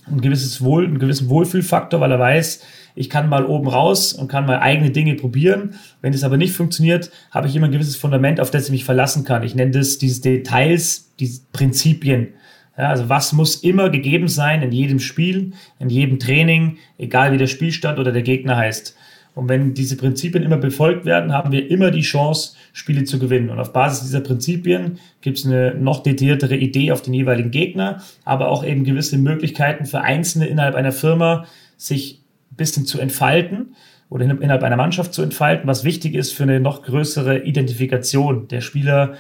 [0.10, 2.64] ein gewisses Wohl, einen gewissen Wohlfühlfaktor, weil er weiß,
[2.96, 5.76] ich kann mal oben raus und kann mal eigene Dinge probieren.
[6.02, 8.86] Wenn es aber nicht funktioniert, habe ich immer ein gewisses Fundament, auf das ich mich
[8.86, 9.44] verlassen kann.
[9.44, 12.30] Ich nenne das diese Details, diese Prinzipien.
[12.78, 17.38] Ja, also was muss immer gegeben sein in jedem Spiel, in jedem Training, egal wie
[17.38, 18.98] der Spielstand oder der Gegner heißt.
[19.36, 23.50] Und wenn diese Prinzipien immer befolgt werden, haben wir immer die Chance, Spiele zu gewinnen.
[23.50, 28.02] Und auf Basis dieser Prinzipien gibt es eine noch detailliertere Idee auf den jeweiligen Gegner,
[28.24, 33.76] aber auch eben gewisse Möglichkeiten für Einzelne innerhalb einer Firma, sich ein bisschen zu entfalten
[34.10, 38.62] oder innerhalb einer Mannschaft zu entfalten, was wichtig ist für eine noch größere Identifikation der
[38.62, 39.16] Spieler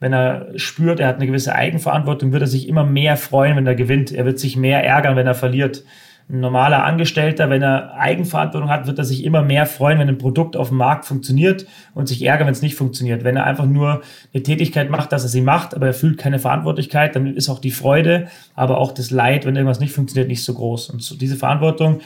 [0.00, 3.66] wenn er spürt, er hat eine gewisse Eigenverantwortung, wird er sich immer mehr freuen, wenn
[3.66, 4.12] er gewinnt.
[4.12, 5.84] Er wird sich mehr ärgern, wenn er verliert.
[6.30, 10.16] Ein normaler Angestellter, wenn er Eigenverantwortung hat, wird er sich immer mehr freuen, wenn ein
[10.16, 13.24] Produkt auf dem Markt funktioniert und sich ärgern, wenn es nicht funktioniert.
[13.24, 14.00] Wenn er einfach nur
[14.32, 17.58] eine Tätigkeit macht, dass er sie macht, aber er fühlt keine Verantwortlichkeit, dann ist auch
[17.58, 20.90] die Freude, aber auch das Leid, wenn irgendwas nicht funktioniert, nicht so groß.
[20.90, 22.00] Und so diese Verantwortung,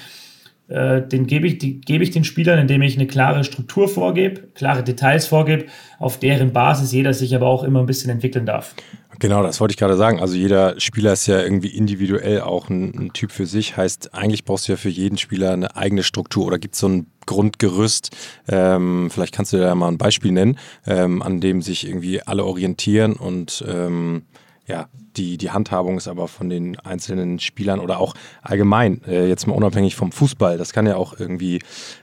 [0.67, 5.27] den gebe ich, die ich den Spielern, indem ich eine klare Struktur vorgebe, klare Details
[5.27, 5.67] vorgebe,
[5.99, 8.75] auf deren Basis jeder sich aber auch immer ein bisschen entwickeln darf.
[9.19, 10.21] Genau, das wollte ich gerade sagen.
[10.21, 13.77] Also jeder Spieler ist ja irgendwie individuell auch ein, ein, Typ für sich.
[13.77, 16.89] Heißt, eigentlich brauchst du ja für jeden Spieler eine eigene Struktur oder gibt es so
[16.89, 18.11] ein Grundgerüst?
[18.49, 22.45] Ähm, vielleicht kannst du da mal ein Beispiel nennen, ähm, an dem sich irgendwie alle
[22.45, 24.23] orientieren und ähm,
[24.67, 29.47] ja, die, die Handhabung ist aber von den einzelnen Spielern oder auch allgemein, äh, jetzt
[29.47, 31.61] mal unabhängig vom Fußball, das kann ja auch irgendwie,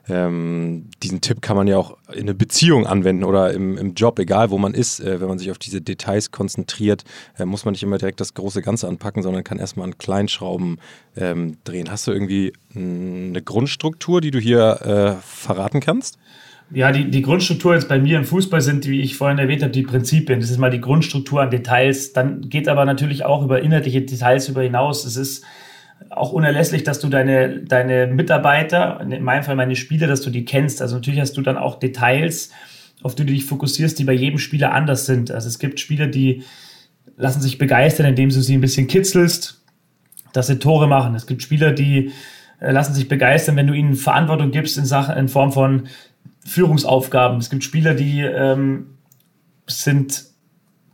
[0.08, 4.20] ähm, diesen Tipp kann man ja auch in eine Beziehung anwenden oder im, im Job,
[4.20, 7.04] egal wo man ist, äh, wenn man sich auf diese Details konzentriert,
[7.38, 10.80] äh, muss man nicht immer direkt das große Ganze anpacken, sondern kann erstmal an Kleinschrauben
[11.16, 11.92] ähm, drehen.
[11.92, 16.18] Hast du irgendwie eine Grundstruktur, die du hier äh, verraten kannst?
[16.74, 19.74] Ja, die, die Grundstruktur jetzt bei mir im Fußball sind, wie ich vorhin erwähnt habe,
[19.74, 20.40] die Prinzipien.
[20.40, 22.14] Das ist mal die Grundstruktur an Details.
[22.14, 25.04] Dann geht aber natürlich auch über inhaltliche Details über hinaus.
[25.04, 25.44] Es ist
[26.10, 30.46] auch unerlässlich, dass du deine, deine Mitarbeiter, in meinem Fall meine Spieler, dass du die
[30.46, 30.82] kennst.
[30.82, 32.52] Also natürlich hast du dann auch Details,
[33.04, 35.30] auf die du dich fokussierst, die bei jedem Spieler anders sind.
[35.30, 36.44] Also es gibt Spieler, die
[37.18, 39.62] lassen sich begeistern, indem du sie ein bisschen kitzelst,
[40.34, 41.16] dass sie Tore machen.
[41.16, 42.12] Es gibt Spieler, die
[42.60, 45.88] äh, lassen sich begeistern, wenn du ihnen Verantwortung gibst in Sachen, in Form von
[46.46, 47.38] Führungsaufgaben.
[47.38, 48.98] Es gibt Spieler, die ähm,
[49.68, 50.26] sind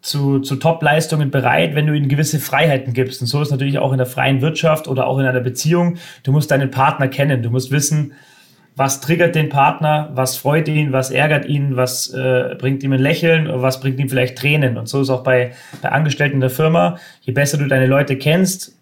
[0.01, 3.21] zu, zu Top-Leistungen bereit, wenn du ihnen gewisse Freiheiten gibst.
[3.21, 5.97] Und so ist natürlich auch in der freien Wirtschaft oder auch in einer Beziehung.
[6.23, 7.43] Du musst deinen Partner kennen.
[7.43, 8.13] Du musst wissen,
[8.75, 12.99] was triggert den Partner, was freut ihn, was ärgert ihn, was äh, bringt ihm ein
[12.99, 14.77] Lächeln, was bringt ihm vielleicht Tränen.
[14.77, 16.97] Und so ist auch bei, bei Angestellten der Firma.
[17.21, 18.77] Je besser du deine Leute kennst,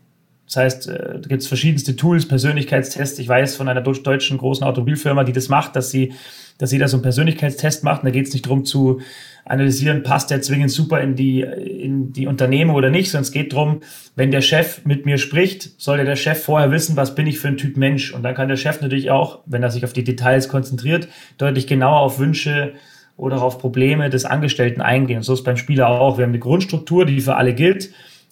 [0.46, 3.20] das heißt, äh, da gibt es verschiedenste Tools, Persönlichkeitstests.
[3.20, 6.14] Ich weiß von einer deutschen großen Automobilfirma, die das macht, dass sie
[6.58, 8.02] dass jeder so einen Persönlichkeitstest macht.
[8.02, 9.02] Und da geht es nicht darum zu
[9.44, 13.54] analysieren, passt der zwingend super in die, in die Unternehmen oder nicht, sondern es geht
[13.54, 13.82] darum,
[14.16, 17.50] wenn der Chef mit mir spricht, soll der Chef vorher wissen, was bin ich für
[17.50, 18.14] ein Typ Mensch.
[18.14, 21.68] Und dann kann der Chef natürlich auch, wenn er sich auf die Details konzentriert, deutlich
[21.68, 22.74] genauer auf Wünsche
[23.18, 25.18] oder auf Probleme des Angestellten eingehen.
[25.18, 26.18] Und so ist beim Spieler auch.
[26.18, 27.92] Wir haben eine Grundstruktur, die für alle gilt.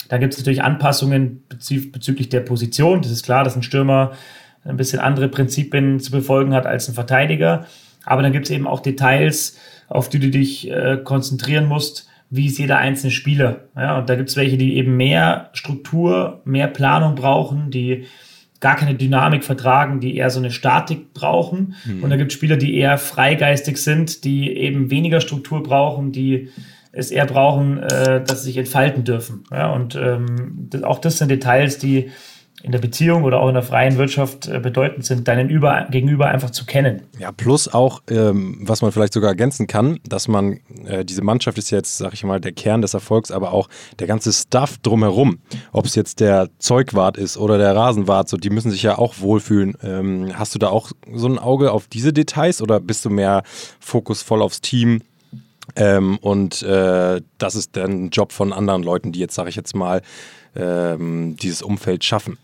[0.09, 3.01] Da gibt es natürlich Anpassungen bezüglich der Position.
[3.01, 4.13] Das ist klar, dass ein Stürmer
[4.65, 7.65] ein bisschen andere Prinzipien zu befolgen hat als ein Verteidiger.
[8.05, 12.47] Aber dann gibt es eben auch Details, auf die du dich äh, konzentrieren musst, wie
[12.47, 13.65] ist jeder einzelne Spieler.
[13.75, 18.05] Ja, und da gibt es welche, die eben mehr Struktur, mehr Planung brauchen, die
[18.59, 21.75] gar keine Dynamik vertragen, die eher so eine Statik brauchen.
[21.85, 22.03] Mhm.
[22.03, 26.49] Und da gibt es Spieler, die eher freigeistig sind, die eben weniger Struktur brauchen, die
[26.93, 29.43] es eher brauchen, äh, dass sie sich entfalten dürfen.
[29.51, 32.09] Ja, und ähm, das, auch das sind Details, die
[32.61, 36.27] in der Beziehung oder auch in der freien Wirtschaft äh, bedeutend sind, deinen Über Gegenüber
[36.27, 37.01] einfach zu kennen.
[37.19, 41.57] Ja, plus auch, ähm, was man vielleicht sogar ergänzen kann, dass man, äh, diese Mannschaft
[41.57, 43.67] ist jetzt, sag ich mal, der Kern des Erfolgs, aber auch
[43.99, 45.39] der ganze Stuff drumherum,
[45.73, 49.15] ob es jetzt der Zeugwart ist oder der Rasenwart, so, die müssen sich ja auch
[49.19, 49.75] wohlfühlen.
[49.83, 53.43] Ähm, hast du da auch so ein Auge auf diese Details oder bist du mehr
[53.79, 55.01] fokusvoll aufs Team?
[55.75, 59.55] Ähm, und äh, das ist dann ein Job von anderen Leuten, die jetzt, sage ich
[59.55, 60.01] jetzt mal,
[60.55, 62.37] ähm, dieses Umfeld schaffen.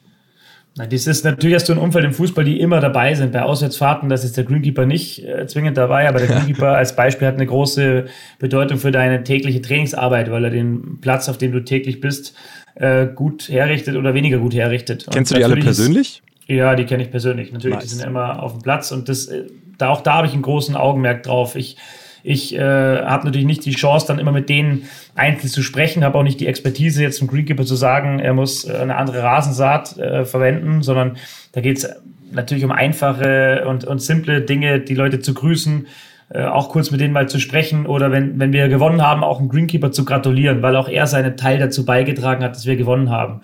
[0.77, 3.33] Na, das ist natürlich hast du ein Umfeld im Fußball, die immer dabei sind.
[3.33, 7.27] Bei Auswärtsfahrten, das ist der Greenkeeper nicht äh, zwingend dabei, aber der Greenkeeper als Beispiel
[7.27, 8.05] hat eine große
[8.37, 12.35] Bedeutung für deine tägliche Trainingsarbeit, weil er den Platz, auf dem du täglich bist,
[12.75, 15.05] äh, gut herrichtet oder weniger gut herrichtet.
[15.11, 16.21] Kennst und du die alle persönlich?
[16.47, 17.51] Ist, ja, die kenne ich persönlich.
[17.51, 17.83] Natürlich, nice.
[17.83, 20.43] die sind immer auf dem Platz und das, äh, da, auch da habe ich einen
[20.43, 21.55] großen Augenmerk drauf.
[21.55, 21.77] Ich
[22.23, 26.17] ich äh, habe natürlich nicht die Chance, dann immer mit denen einzeln zu sprechen, habe
[26.17, 29.97] auch nicht die Expertise, jetzt zum Greenkeeper zu sagen, er muss äh, eine andere Rasensaat
[29.97, 31.17] äh, verwenden, sondern
[31.53, 31.89] da geht es
[32.31, 35.87] natürlich um einfache und, und simple Dinge, die Leute zu grüßen,
[36.29, 39.39] äh, auch kurz mit denen mal zu sprechen oder wenn, wenn wir gewonnen haben, auch
[39.39, 43.09] einem Greenkeeper zu gratulieren, weil auch er seinen Teil dazu beigetragen hat, dass wir gewonnen
[43.09, 43.41] haben.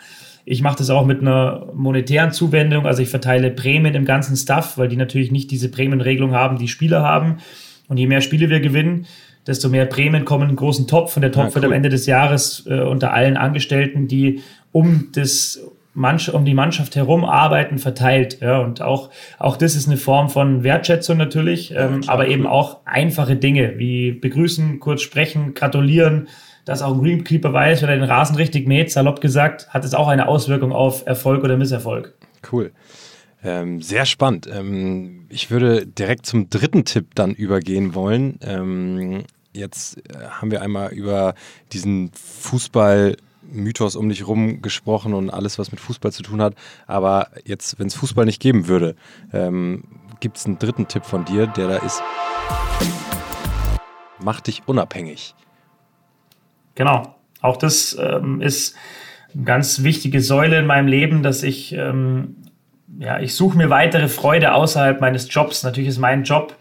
[0.47, 4.77] Ich mache das auch mit einer monetären Zuwendung, also ich verteile Prämien im ganzen Staff,
[4.77, 7.37] weil die natürlich nicht diese Prämienregelung haben, die Spieler haben.
[7.87, 9.05] Und je mehr Spiele wir gewinnen,
[9.47, 11.15] desto mehr Prämien kommen in einen großen Topf.
[11.15, 11.55] Und der Topf ja, cool.
[11.55, 15.61] wird am Ende des Jahres äh, unter allen Angestellten, die um das
[16.33, 18.39] um die Mannschaft herum arbeiten, verteilt.
[18.41, 22.45] Ja, und auch, auch das ist eine Form von Wertschätzung natürlich, ähm, ja, aber eben
[22.45, 26.27] auch einfache Dinge wie begrüßen, kurz sprechen, gratulieren,
[26.65, 29.93] dass auch ein Greenkeeper weiß, wenn er den Rasen richtig mäht, salopp gesagt, hat es
[29.93, 32.13] auch eine Auswirkung auf Erfolg oder Misserfolg.
[32.51, 32.71] Cool.
[33.45, 34.47] Ähm, sehr spannend.
[34.51, 38.39] Ähm, ich würde direkt zum dritten Tipp dann übergehen wollen.
[38.41, 41.35] Ähm, jetzt äh, haben wir einmal über
[41.71, 46.55] diesen Fußball Mythos um dich rum gesprochen und alles, was mit Fußball zu tun hat.
[46.87, 48.95] Aber jetzt, wenn es Fußball nicht geben würde,
[49.31, 49.83] ähm,
[50.19, 52.01] gibt es einen dritten Tipp von dir, der da ist:
[54.19, 55.35] Mach dich unabhängig.
[56.73, 57.15] Genau.
[57.41, 58.75] Auch das ähm, ist
[59.35, 62.37] eine ganz wichtige Säule in meinem Leben, dass ich ähm,
[62.99, 65.63] ja, ich suche mir weitere Freude außerhalb meines Jobs.
[65.63, 66.55] Natürlich ist mein Job,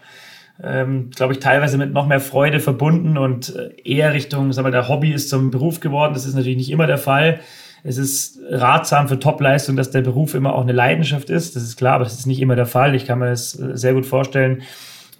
[0.63, 4.71] ähm, glaube ich, teilweise mit noch mehr Freude verbunden und äh, eher Richtung, sagen wir,
[4.71, 6.13] der Hobby ist zum Beruf geworden.
[6.13, 7.39] Das ist natürlich nicht immer der Fall.
[7.83, 11.55] Es ist ratsam für Topleistung, dass der Beruf immer auch eine Leidenschaft ist.
[11.55, 12.95] Das ist klar, aber das ist nicht immer der Fall.
[12.95, 14.63] Ich kann mir das äh, sehr gut vorstellen,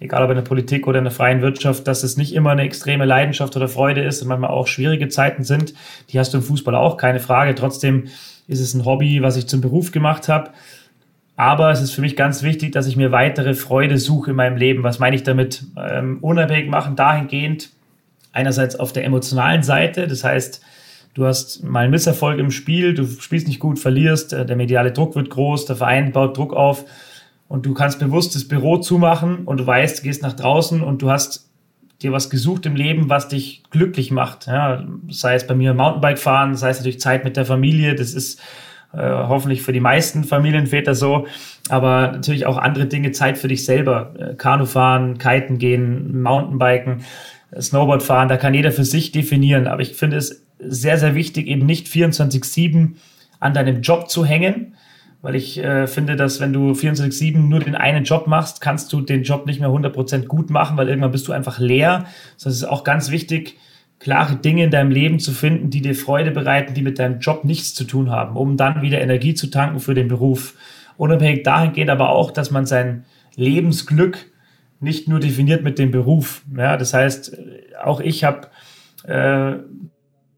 [0.00, 2.62] egal ob in der Politik oder in der freien Wirtschaft, dass es nicht immer eine
[2.62, 5.74] extreme Leidenschaft oder Freude ist und manchmal auch schwierige Zeiten sind.
[6.10, 7.54] Die hast du im Fußball auch, keine Frage.
[7.54, 8.08] Trotzdem
[8.48, 10.50] ist es ein Hobby, was ich zum Beruf gemacht habe.
[11.36, 14.56] Aber es ist für mich ganz wichtig, dass ich mir weitere Freude suche in meinem
[14.56, 14.82] Leben.
[14.82, 15.64] Was meine ich damit?
[15.76, 17.70] Ähm, unabhängig machen dahingehend,
[18.32, 20.62] einerseits auf der emotionalen Seite, das heißt,
[21.14, 24.92] du hast mal einen Misserfolg im Spiel, du spielst nicht gut, verlierst, äh, der mediale
[24.92, 26.84] Druck wird groß, der Verein baut Druck auf
[27.48, 31.02] und du kannst bewusst das Büro zumachen und du weißt, du gehst nach draußen und
[31.02, 31.50] du hast
[32.02, 34.46] dir was gesucht im Leben, was dich glücklich macht.
[34.46, 38.12] Ja, sei es bei mir Mountainbike fahren, sei es natürlich Zeit mit der Familie, das
[38.12, 38.40] ist
[39.02, 41.26] hoffentlich für die meisten Familienväter so,
[41.68, 44.14] aber natürlich auch andere Dinge, Zeit für dich selber.
[44.18, 47.04] Äh, Kanu fahren, Kiten gehen, Mountainbiken,
[47.58, 49.66] Snowboard fahren, da kann jeder für sich definieren.
[49.66, 52.92] Aber ich finde es sehr, sehr wichtig, eben nicht 24-7
[53.40, 54.74] an deinem Job zu hängen,
[55.22, 59.00] weil ich äh, finde, dass wenn du 24-7 nur den einen Job machst, kannst du
[59.00, 62.06] den Job nicht mehr 100% gut machen, weil irgendwann bist du einfach leer.
[62.42, 63.56] Das ist auch ganz wichtig,
[63.98, 67.44] klare Dinge in deinem Leben zu finden, die dir Freude bereiten, die mit deinem Job
[67.44, 70.54] nichts zu tun haben, um dann wieder Energie zu tanken für den Beruf.
[70.96, 73.04] Unabhängig dahingehend aber auch, dass man sein
[73.36, 74.30] Lebensglück
[74.80, 76.42] nicht nur definiert mit dem Beruf.
[76.56, 77.36] Ja, das heißt,
[77.82, 78.48] auch ich habe
[79.04, 79.56] äh,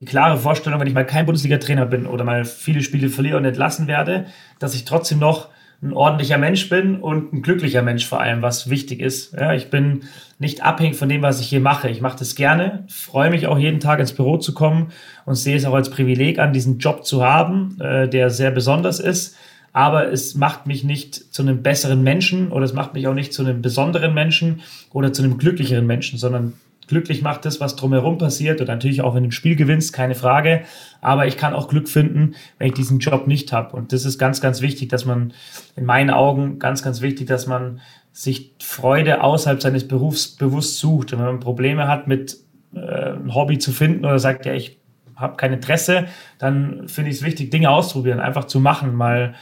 [0.01, 3.45] die klare Vorstellung, wenn ich mal kein Bundesliga-Trainer bin oder mal viele Spiele verliere und
[3.45, 4.27] entlassen werde,
[4.59, 5.49] dass ich trotzdem noch
[5.81, 9.33] ein ordentlicher Mensch bin und ein glücklicher Mensch vor allem, was wichtig ist.
[9.35, 10.03] Ja, ich bin
[10.41, 11.89] nicht abhängig von dem, was ich hier mache.
[11.89, 14.89] Ich mache das gerne, freue mich auch jeden Tag ins Büro zu kommen
[15.25, 18.99] und sehe es auch als Privileg an, diesen Job zu haben, äh, der sehr besonders
[18.99, 19.37] ist.
[19.73, 23.33] Aber es macht mich nicht zu einem besseren Menschen oder es macht mich auch nicht
[23.33, 24.63] zu einem besonderen Menschen
[24.93, 26.55] oder zu einem glücklicheren Menschen, sondern
[26.89, 30.15] glücklich macht das, was drumherum passiert und natürlich auch, wenn du ein Spiel gewinnst, keine
[30.15, 30.63] Frage.
[31.01, 33.77] Aber ich kann auch Glück finden, wenn ich diesen Job nicht habe.
[33.77, 35.33] Und das ist ganz, ganz wichtig, dass man
[35.77, 37.81] in meinen Augen ganz, ganz wichtig, dass man
[38.13, 41.13] sich Freude außerhalb seines Berufs bewusst sucht.
[41.13, 42.39] Und wenn man Probleme hat, mit
[42.75, 44.79] äh, ein Hobby zu finden oder sagt, ja, ich
[45.15, 46.07] habe kein Interesse,
[46.39, 49.35] dann finde ich es wichtig, Dinge auszuprobieren, einfach zu machen, mal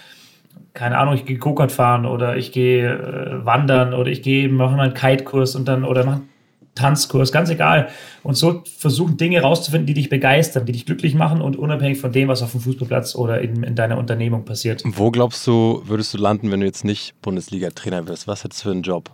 [0.74, 4.76] keine Ahnung, ich gehe Go-Kart fahren oder ich gehe äh, wandern oder ich gehe mache
[4.76, 6.20] mal einen Kite-Kurs und dann oder mache
[6.76, 7.88] Tanzkurs, ganz egal.
[8.22, 12.12] Und so versuchen Dinge rauszufinden, die dich begeistern, die dich glücklich machen und unabhängig von
[12.12, 14.82] dem, was auf dem Fußballplatz oder in, in deiner Unternehmung passiert.
[14.84, 18.28] Wo glaubst du, würdest du landen, wenn du jetzt nicht Bundesliga-Trainer wirst?
[18.28, 19.10] Was hättest du für einen Job?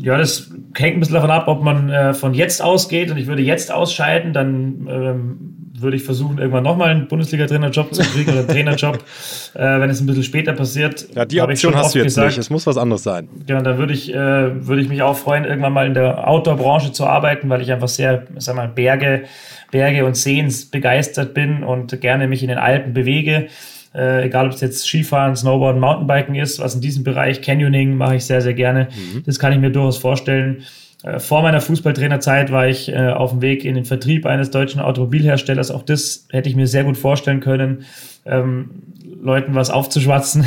[0.00, 3.26] Ja, das hängt ein bisschen davon ab, ob man äh, von jetzt ausgeht und ich
[3.26, 8.40] würde jetzt ausscheiden, dann ähm, würde ich versuchen, irgendwann nochmal einen Bundesliga-Trainerjob zu kriegen oder
[8.40, 8.96] einen Trainerjob,
[9.54, 11.06] äh, wenn es ein bisschen später passiert.
[11.14, 12.38] Ja, die Option hast du jetzt gesagt, nicht.
[12.38, 13.28] Es muss was anderes sein.
[13.46, 16.92] Genau, dann würde ich, äh, würde ich mich auch freuen, irgendwann mal in der Outdoor-Branche
[16.92, 19.24] zu arbeiten, weil ich einfach sehr, sag mal, Berge,
[19.70, 23.48] Berge und Seen begeistert bin und gerne mich in den Alpen bewege.
[23.96, 28.16] Äh, egal ob es jetzt Skifahren, Snowboarden, Mountainbiken ist, was in diesem Bereich, Canyoning mache
[28.16, 28.88] ich sehr, sehr gerne.
[28.94, 29.22] Mhm.
[29.24, 30.64] Das kann ich mir durchaus vorstellen.
[31.02, 34.82] Äh, vor meiner Fußballtrainerzeit war ich äh, auf dem Weg in den Vertrieb eines deutschen
[34.82, 35.70] Automobilherstellers.
[35.70, 37.84] Auch das hätte ich mir sehr gut vorstellen können,
[38.26, 38.82] ähm,
[39.22, 40.44] Leuten was aufzuschwatzen.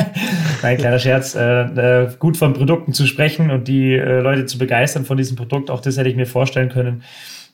[0.62, 1.34] Nein, kleiner Scherz.
[1.34, 5.36] Äh, äh, gut von Produkten zu sprechen und die äh, Leute zu begeistern von diesem
[5.36, 5.70] Produkt.
[5.70, 7.02] Auch das hätte ich mir vorstellen können.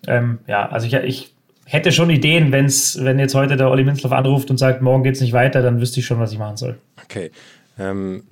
[0.07, 1.34] Ähm, ja, also ich, ich
[1.69, 5.16] hätte schon Ideen, wenn's, wenn jetzt heute der Olli Minzloff anruft und sagt, morgen geht
[5.16, 6.79] es nicht weiter, dann wüsste ich schon, was ich machen soll.
[7.05, 7.31] Okay.
[7.79, 8.23] Ähm,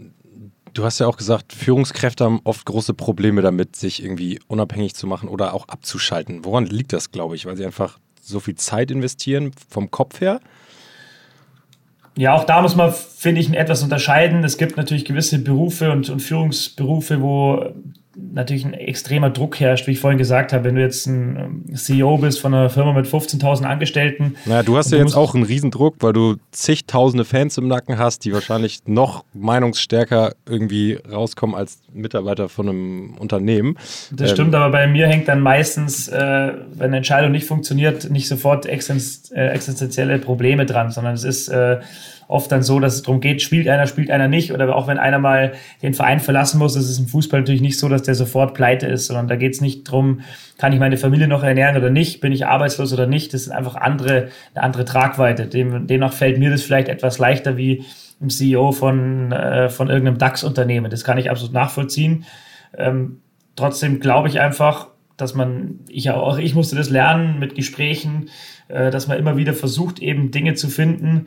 [0.73, 5.07] du hast ja auch gesagt, Führungskräfte haben oft große Probleme damit, sich irgendwie unabhängig zu
[5.07, 6.47] machen oder auch abzuschalten.
[6.47, 7.45] Woran liegt das, glaube ich?
[7.45, 10.41] Weil sie einfach so viel Zeit investieren vom Kopf her?
[12.17, 14.43] Ja, auch da muss man, finde ich, etwas unterscheiden.
[14.45, 17.75] Es gibt natürlich gewisse Berufe und, und Führungsberufe, wo
[18.17, 21.77] natürlich ein extremer Druck herrscht, wie ich vorhin gesagt habe, wenn du jetzt ein ähm,
[21.77, 24.37] CEO bist von einer Firma mit 15.000 Angestellten.
[24.47, 28.25] Naja, du hast ja jetzt auch einen Riesendruck, weil du zigtausende Fans im Nacken hast,
[28.25, 33.77] die wahrscheinlich noch meinungsstärker irgendwie rauskommen als Mitarbeiter von einem Unternehmen.
[34.13, 38.11] Das ähm, stimmt, aber bei mir hängt dann meistens, äh, wenn eine Entscheidung nicht funktioniert,
[38.11, 41.81] nicht sofort äh, existenzielle Probleme dran, sondern es ist äh,
[42.29, 44.53] oft dann so, dass es darum geht, spielt einer, spielt einer nicht.
[44.53, 45.53] Oder auch wenn einer mal
[45.83, 48.87] den Verein verlassen muss, ist es im Fußball natürlich nicht so, dass der sofort pleite
[48.87, 50.21] ist, sondern da geht es nicht darum,
[50.59, 53.33] kann ich meine Familie noch ernähren oder nicht, bin ich arbeitslos oder nicht.
[53.35, 55.47] Das sind einfach andere, eine andere Tragweite.
[55.47, 57.85] Dem, demnach fällt mir das vielleicht etwas leichter wie
[58.21, 60.91] im CEO von, äh, von irgendeinem DAX-Unternehmen.
[60.91, 62.25] Das kann ich absolut nachvollziehen.
[62.77, 63.21] Ähm,
[63.55, 68.31] trotzdem glaube ich einfach, dass man, ich auch, ich musste das lernen mit Gesprächen,
[68.69, 71.27] äh, dass man immer wieder versucht, eben Dinge zu finden,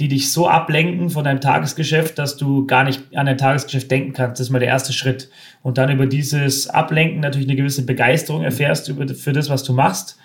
[0.00, 4.12] die dich so ablenken von deinem Tagesgeschäft, dass du gar nicht an dein Tagesgeschäft denken
[4.12, 4.40] kannst.
[4.40, 5.30] Das ist mal der erste Schritt.
[5.62, 10.18] Und dann über dieses Ablenken natürlich eine gewisse Begeisterung erfährst für das, was du machst.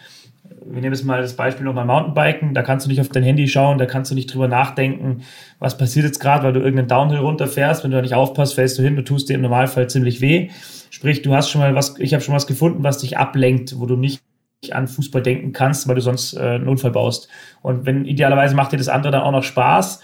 [0.66, 2.54] Wir nehmen jetzt mal das Beispiel nochmal Mountainbiken.
[2.54, 5.22] Da kannst du nicht auf dein Handy schauen, da kannst du nicht drüber nachdenken,
[5.60, 7.84] was passiert jetzt gerade, weil du irgendeinen Downhill runterfährst.
[7.84, 10.50] Wenn du da nicht aufpasst, fällst du hin, du tust dir im Normalfall ziemlich weh.
[10.90, 13.86] Sprich, du hast schon mal was, ich habe schon was gefunden, was dich ablenkt, wo
[13.86, 14.22] du nicht
[14.72, 17.30] an Fußball denken kannst, weil du sonst äh, einen Unfall baust.
[17.62, 20.02] Und wenn idealerweise macht dir das andere dann auch noch Spaß.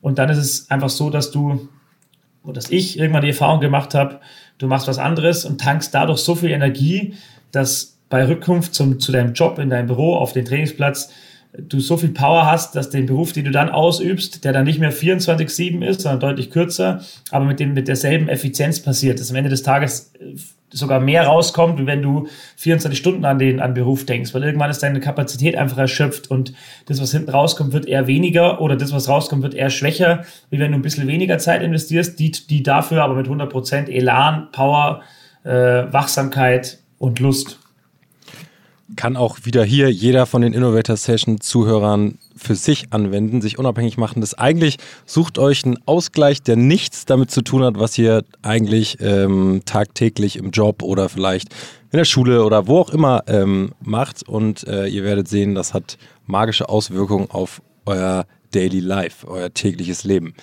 [0.00, 1.68] Und dann ist es einfach so, dass du,
[2.44, 4.20] dass ich irgendwann die Erfahrung gemacht habe,
[4.58, 7.14] du machst was anderes und tankst dadurch so viel Energie,
[7.50, 11.12] dass bei Rückkunft zum, zu deinem Job in deinem Büro auf den Trainingsplatz
[11.58, 14.78] du so viel Power hast, dass den Beruf, den du dann ausübst, der dann nicht
[14.78, 17.00] mehr 24-7 ist, sondern deutlich kürzer,
[17.30, 20.36] aber mit, dem, mit derselben Effizienz passiert, dass am Ende des Tages äh,
[20.70, 22.26] sogar mehr rauskommt, wenn du
[22.56, 26.52] 24 Stunden an den an Beruf denkst, weil irgendwann ist deine Kapazität einfach erschöpft und
[26.86, 30.58] das, was hinten rauskommt, wird eher weniger oder das, was rauskommt, wird eher schwächer, wie
[30.58, 35.02] wenn du ein bisschen weniger Zeit investierst, die, die dafür aber mit 100% Elan, Power,
[35.44, 37.58] äh, Wachsamkeit und Lust
[38.96, 43.96] kann auch wieder hier jeder von den Innovator Session Zuhörern für sich anwenden, sich unabhängig
[43.96, 44.20] machen.
[44.20, 48.98] Das eigentlich sucht euch einen Ausgleich, der nichts damit zu tun hat, was ihr eigentlich
[49.00, 51.48] ähm, tagtäglich im Job oder vielleicht
[51.92, 54.28] in der Schule oder wo auch immer ähm, macht.
[54.28, 60.04] Und äh, ihr werdet sehen, das hat magische Auswirkungen auf euer Daily Life, euer tägliches
[60.04, 60.34] Leben.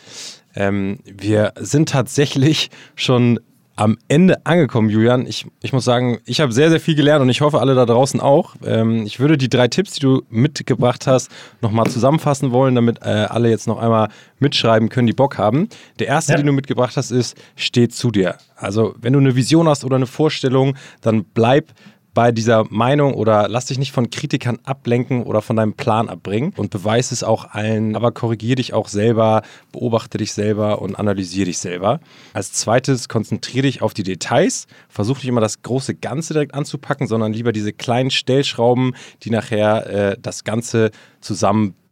[0.55, 3.39] Ähm, wir sind tatsächlich schon
[3.75, 5.25] am Ende angekommen, Julian.
[5.25, 7.85] Ich, ich muss sagen, ich habe sehr, sehr viel gelernt und ich hoffe, alle da
[7.85, 8.55] draußen auch.
[8.63, 13.09] Ähm, ich würde die drei Tipps, die du mitgebracht hast, nochmal zusammenfassen wollen, damit äh,
[13.09, 14.09] alle jetzt noch einmal
[14.39, 15.69] mitschreiben können, die Bock haben.
[15.97, 16.37] Der erste, ja.
[16.37, 18.37] den du mitgebracht hast, ist, steh zu dir.
[18.55, 21.71] Also, wenn du eine Vision hast oder eine Vorstellung, dann bleib
[22.13, 26.53] bei dieser Meinung oder lass dich nicht von Kritikern ablenken oder von deinem Plan abbringen
[26.55, 29.41] und beweis es auch allen, aber korrigier dich auch selber,
[29.71, 31.99] beobachte dich selber und analysiere dich selber.
[32.33, 37.07] Als zweites konzentriere dich auf die Details, versuch nicht immer das große Ganze direkt anzupacken,
[37.07, 40.91] sondern lieber diese kleinen Stellschrauben, die nachher äh, das Ganze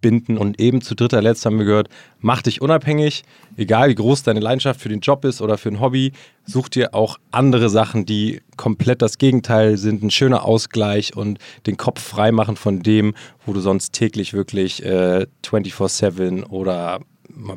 [0.01, 0.37] zusammenbinden.
[0.37, 1.89] Und eben zu dritter Letzt haben wir gehört,
[2.19, 3.23] mach dich unabhängig,
[3.57, 6.11] egal wie groß deine Leidenschaft für den Job ist oder für ein Hobby,
[6.45, 11.77] such dir auch andere Sachen, die komplett das Gegenteil sind, ein schöner Ausgleich und den
[11.77, 13.13] Kopf frei machen von dem,
[13.45, 16.99] wo du sonst täglich wirklich äh, 24-7 oder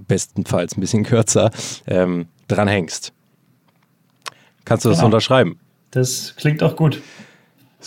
[0.06, 1.50] bestenfalls ein bisschen kürzer
[1.86, 3.12] ähm, dran hängst.
[4.64, 5.06] Kannst du das genau.
[5.06, 5.58] unterschreiben?
[5.90, 7.00] Das klingt auch gut.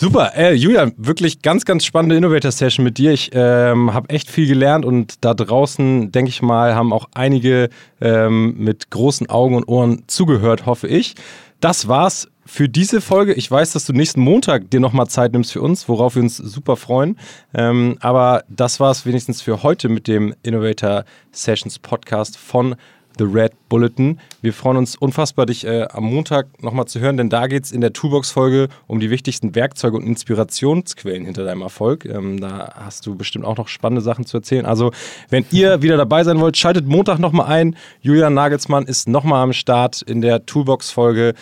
[0.00, 3.10] Super, äh, Julian, wirklich ganz, ganz spannende Innovator-Session mit dir.
[3.10, 7.68] Ich ähm, habe echt viel gelernt und da draußen, denke ich mal, haben auch einige
[8.00, 11.16] ähm, mit großen Augen und Ohren zugehört, hoffe ich.
[11.58, 13.34] Das war's für diese Folge.
[13.34, 16.36] Ich weiß, dass du nächsten Montag dir nochmal Zeit nimmst für uns, worauf wir uns
[16.36, 17.18] super freuen.
[17.52, 22.76] Ähm, aber das war's wenigstens für heute mit dem Innovator Sessions Podcast von
[23.18, 24.18] The Red Bulletin.
[24.42, 27.72] Wir freuen uns unfassbar, dich äh, am Montag nochmal zu hören, denn da geht es
[27.72, 32.04] in der Toolbox-Folge um die wichtigsten Werkzeuge und Inspirationsquellen hinter deinem Erfolg.
[32.04, 34.66] Ähm, da hast du bestimmt auch noch spannende Sachen zu erzählen.
[34.66, 34.92] Also,
[35.28, 37.76] wenn ihr wieder dabei sein wollt, schaltet Montag nochmal ein.
[38.00, 41.34] Julian Nagelsmann ist nochmal am Start in der Toolbox-Folge.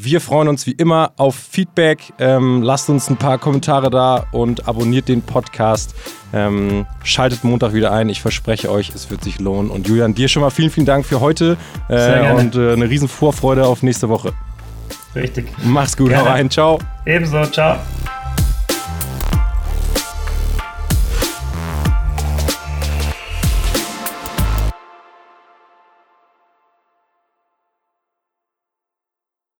[0.00, 2.12] Wir freuen uns wie immer auf Feedback.
[2.20, 5.92] Ähm, lasst uns ein paar Kommentare da und abonniert den Podcast.
[6.32, 8.08] Ähm, schaltet Montag wieder ein.
[8.08, 9.72] Ich verspreche euch, es wird sich lohnen.
[9.72, 11.56] Und Julian, dir schon mal vielen, vielen Dank für heute
[11.88, 14.34] äh, und äh, eine riesen Vorfreude auf nächste Woche.
[15.16, 15.48] Richtig.
[15.64, 16.48] Mach's gut, hau rein.
[16.48, 16.78] Ciao.
[17.04, 17.80] Ebenso, ciao.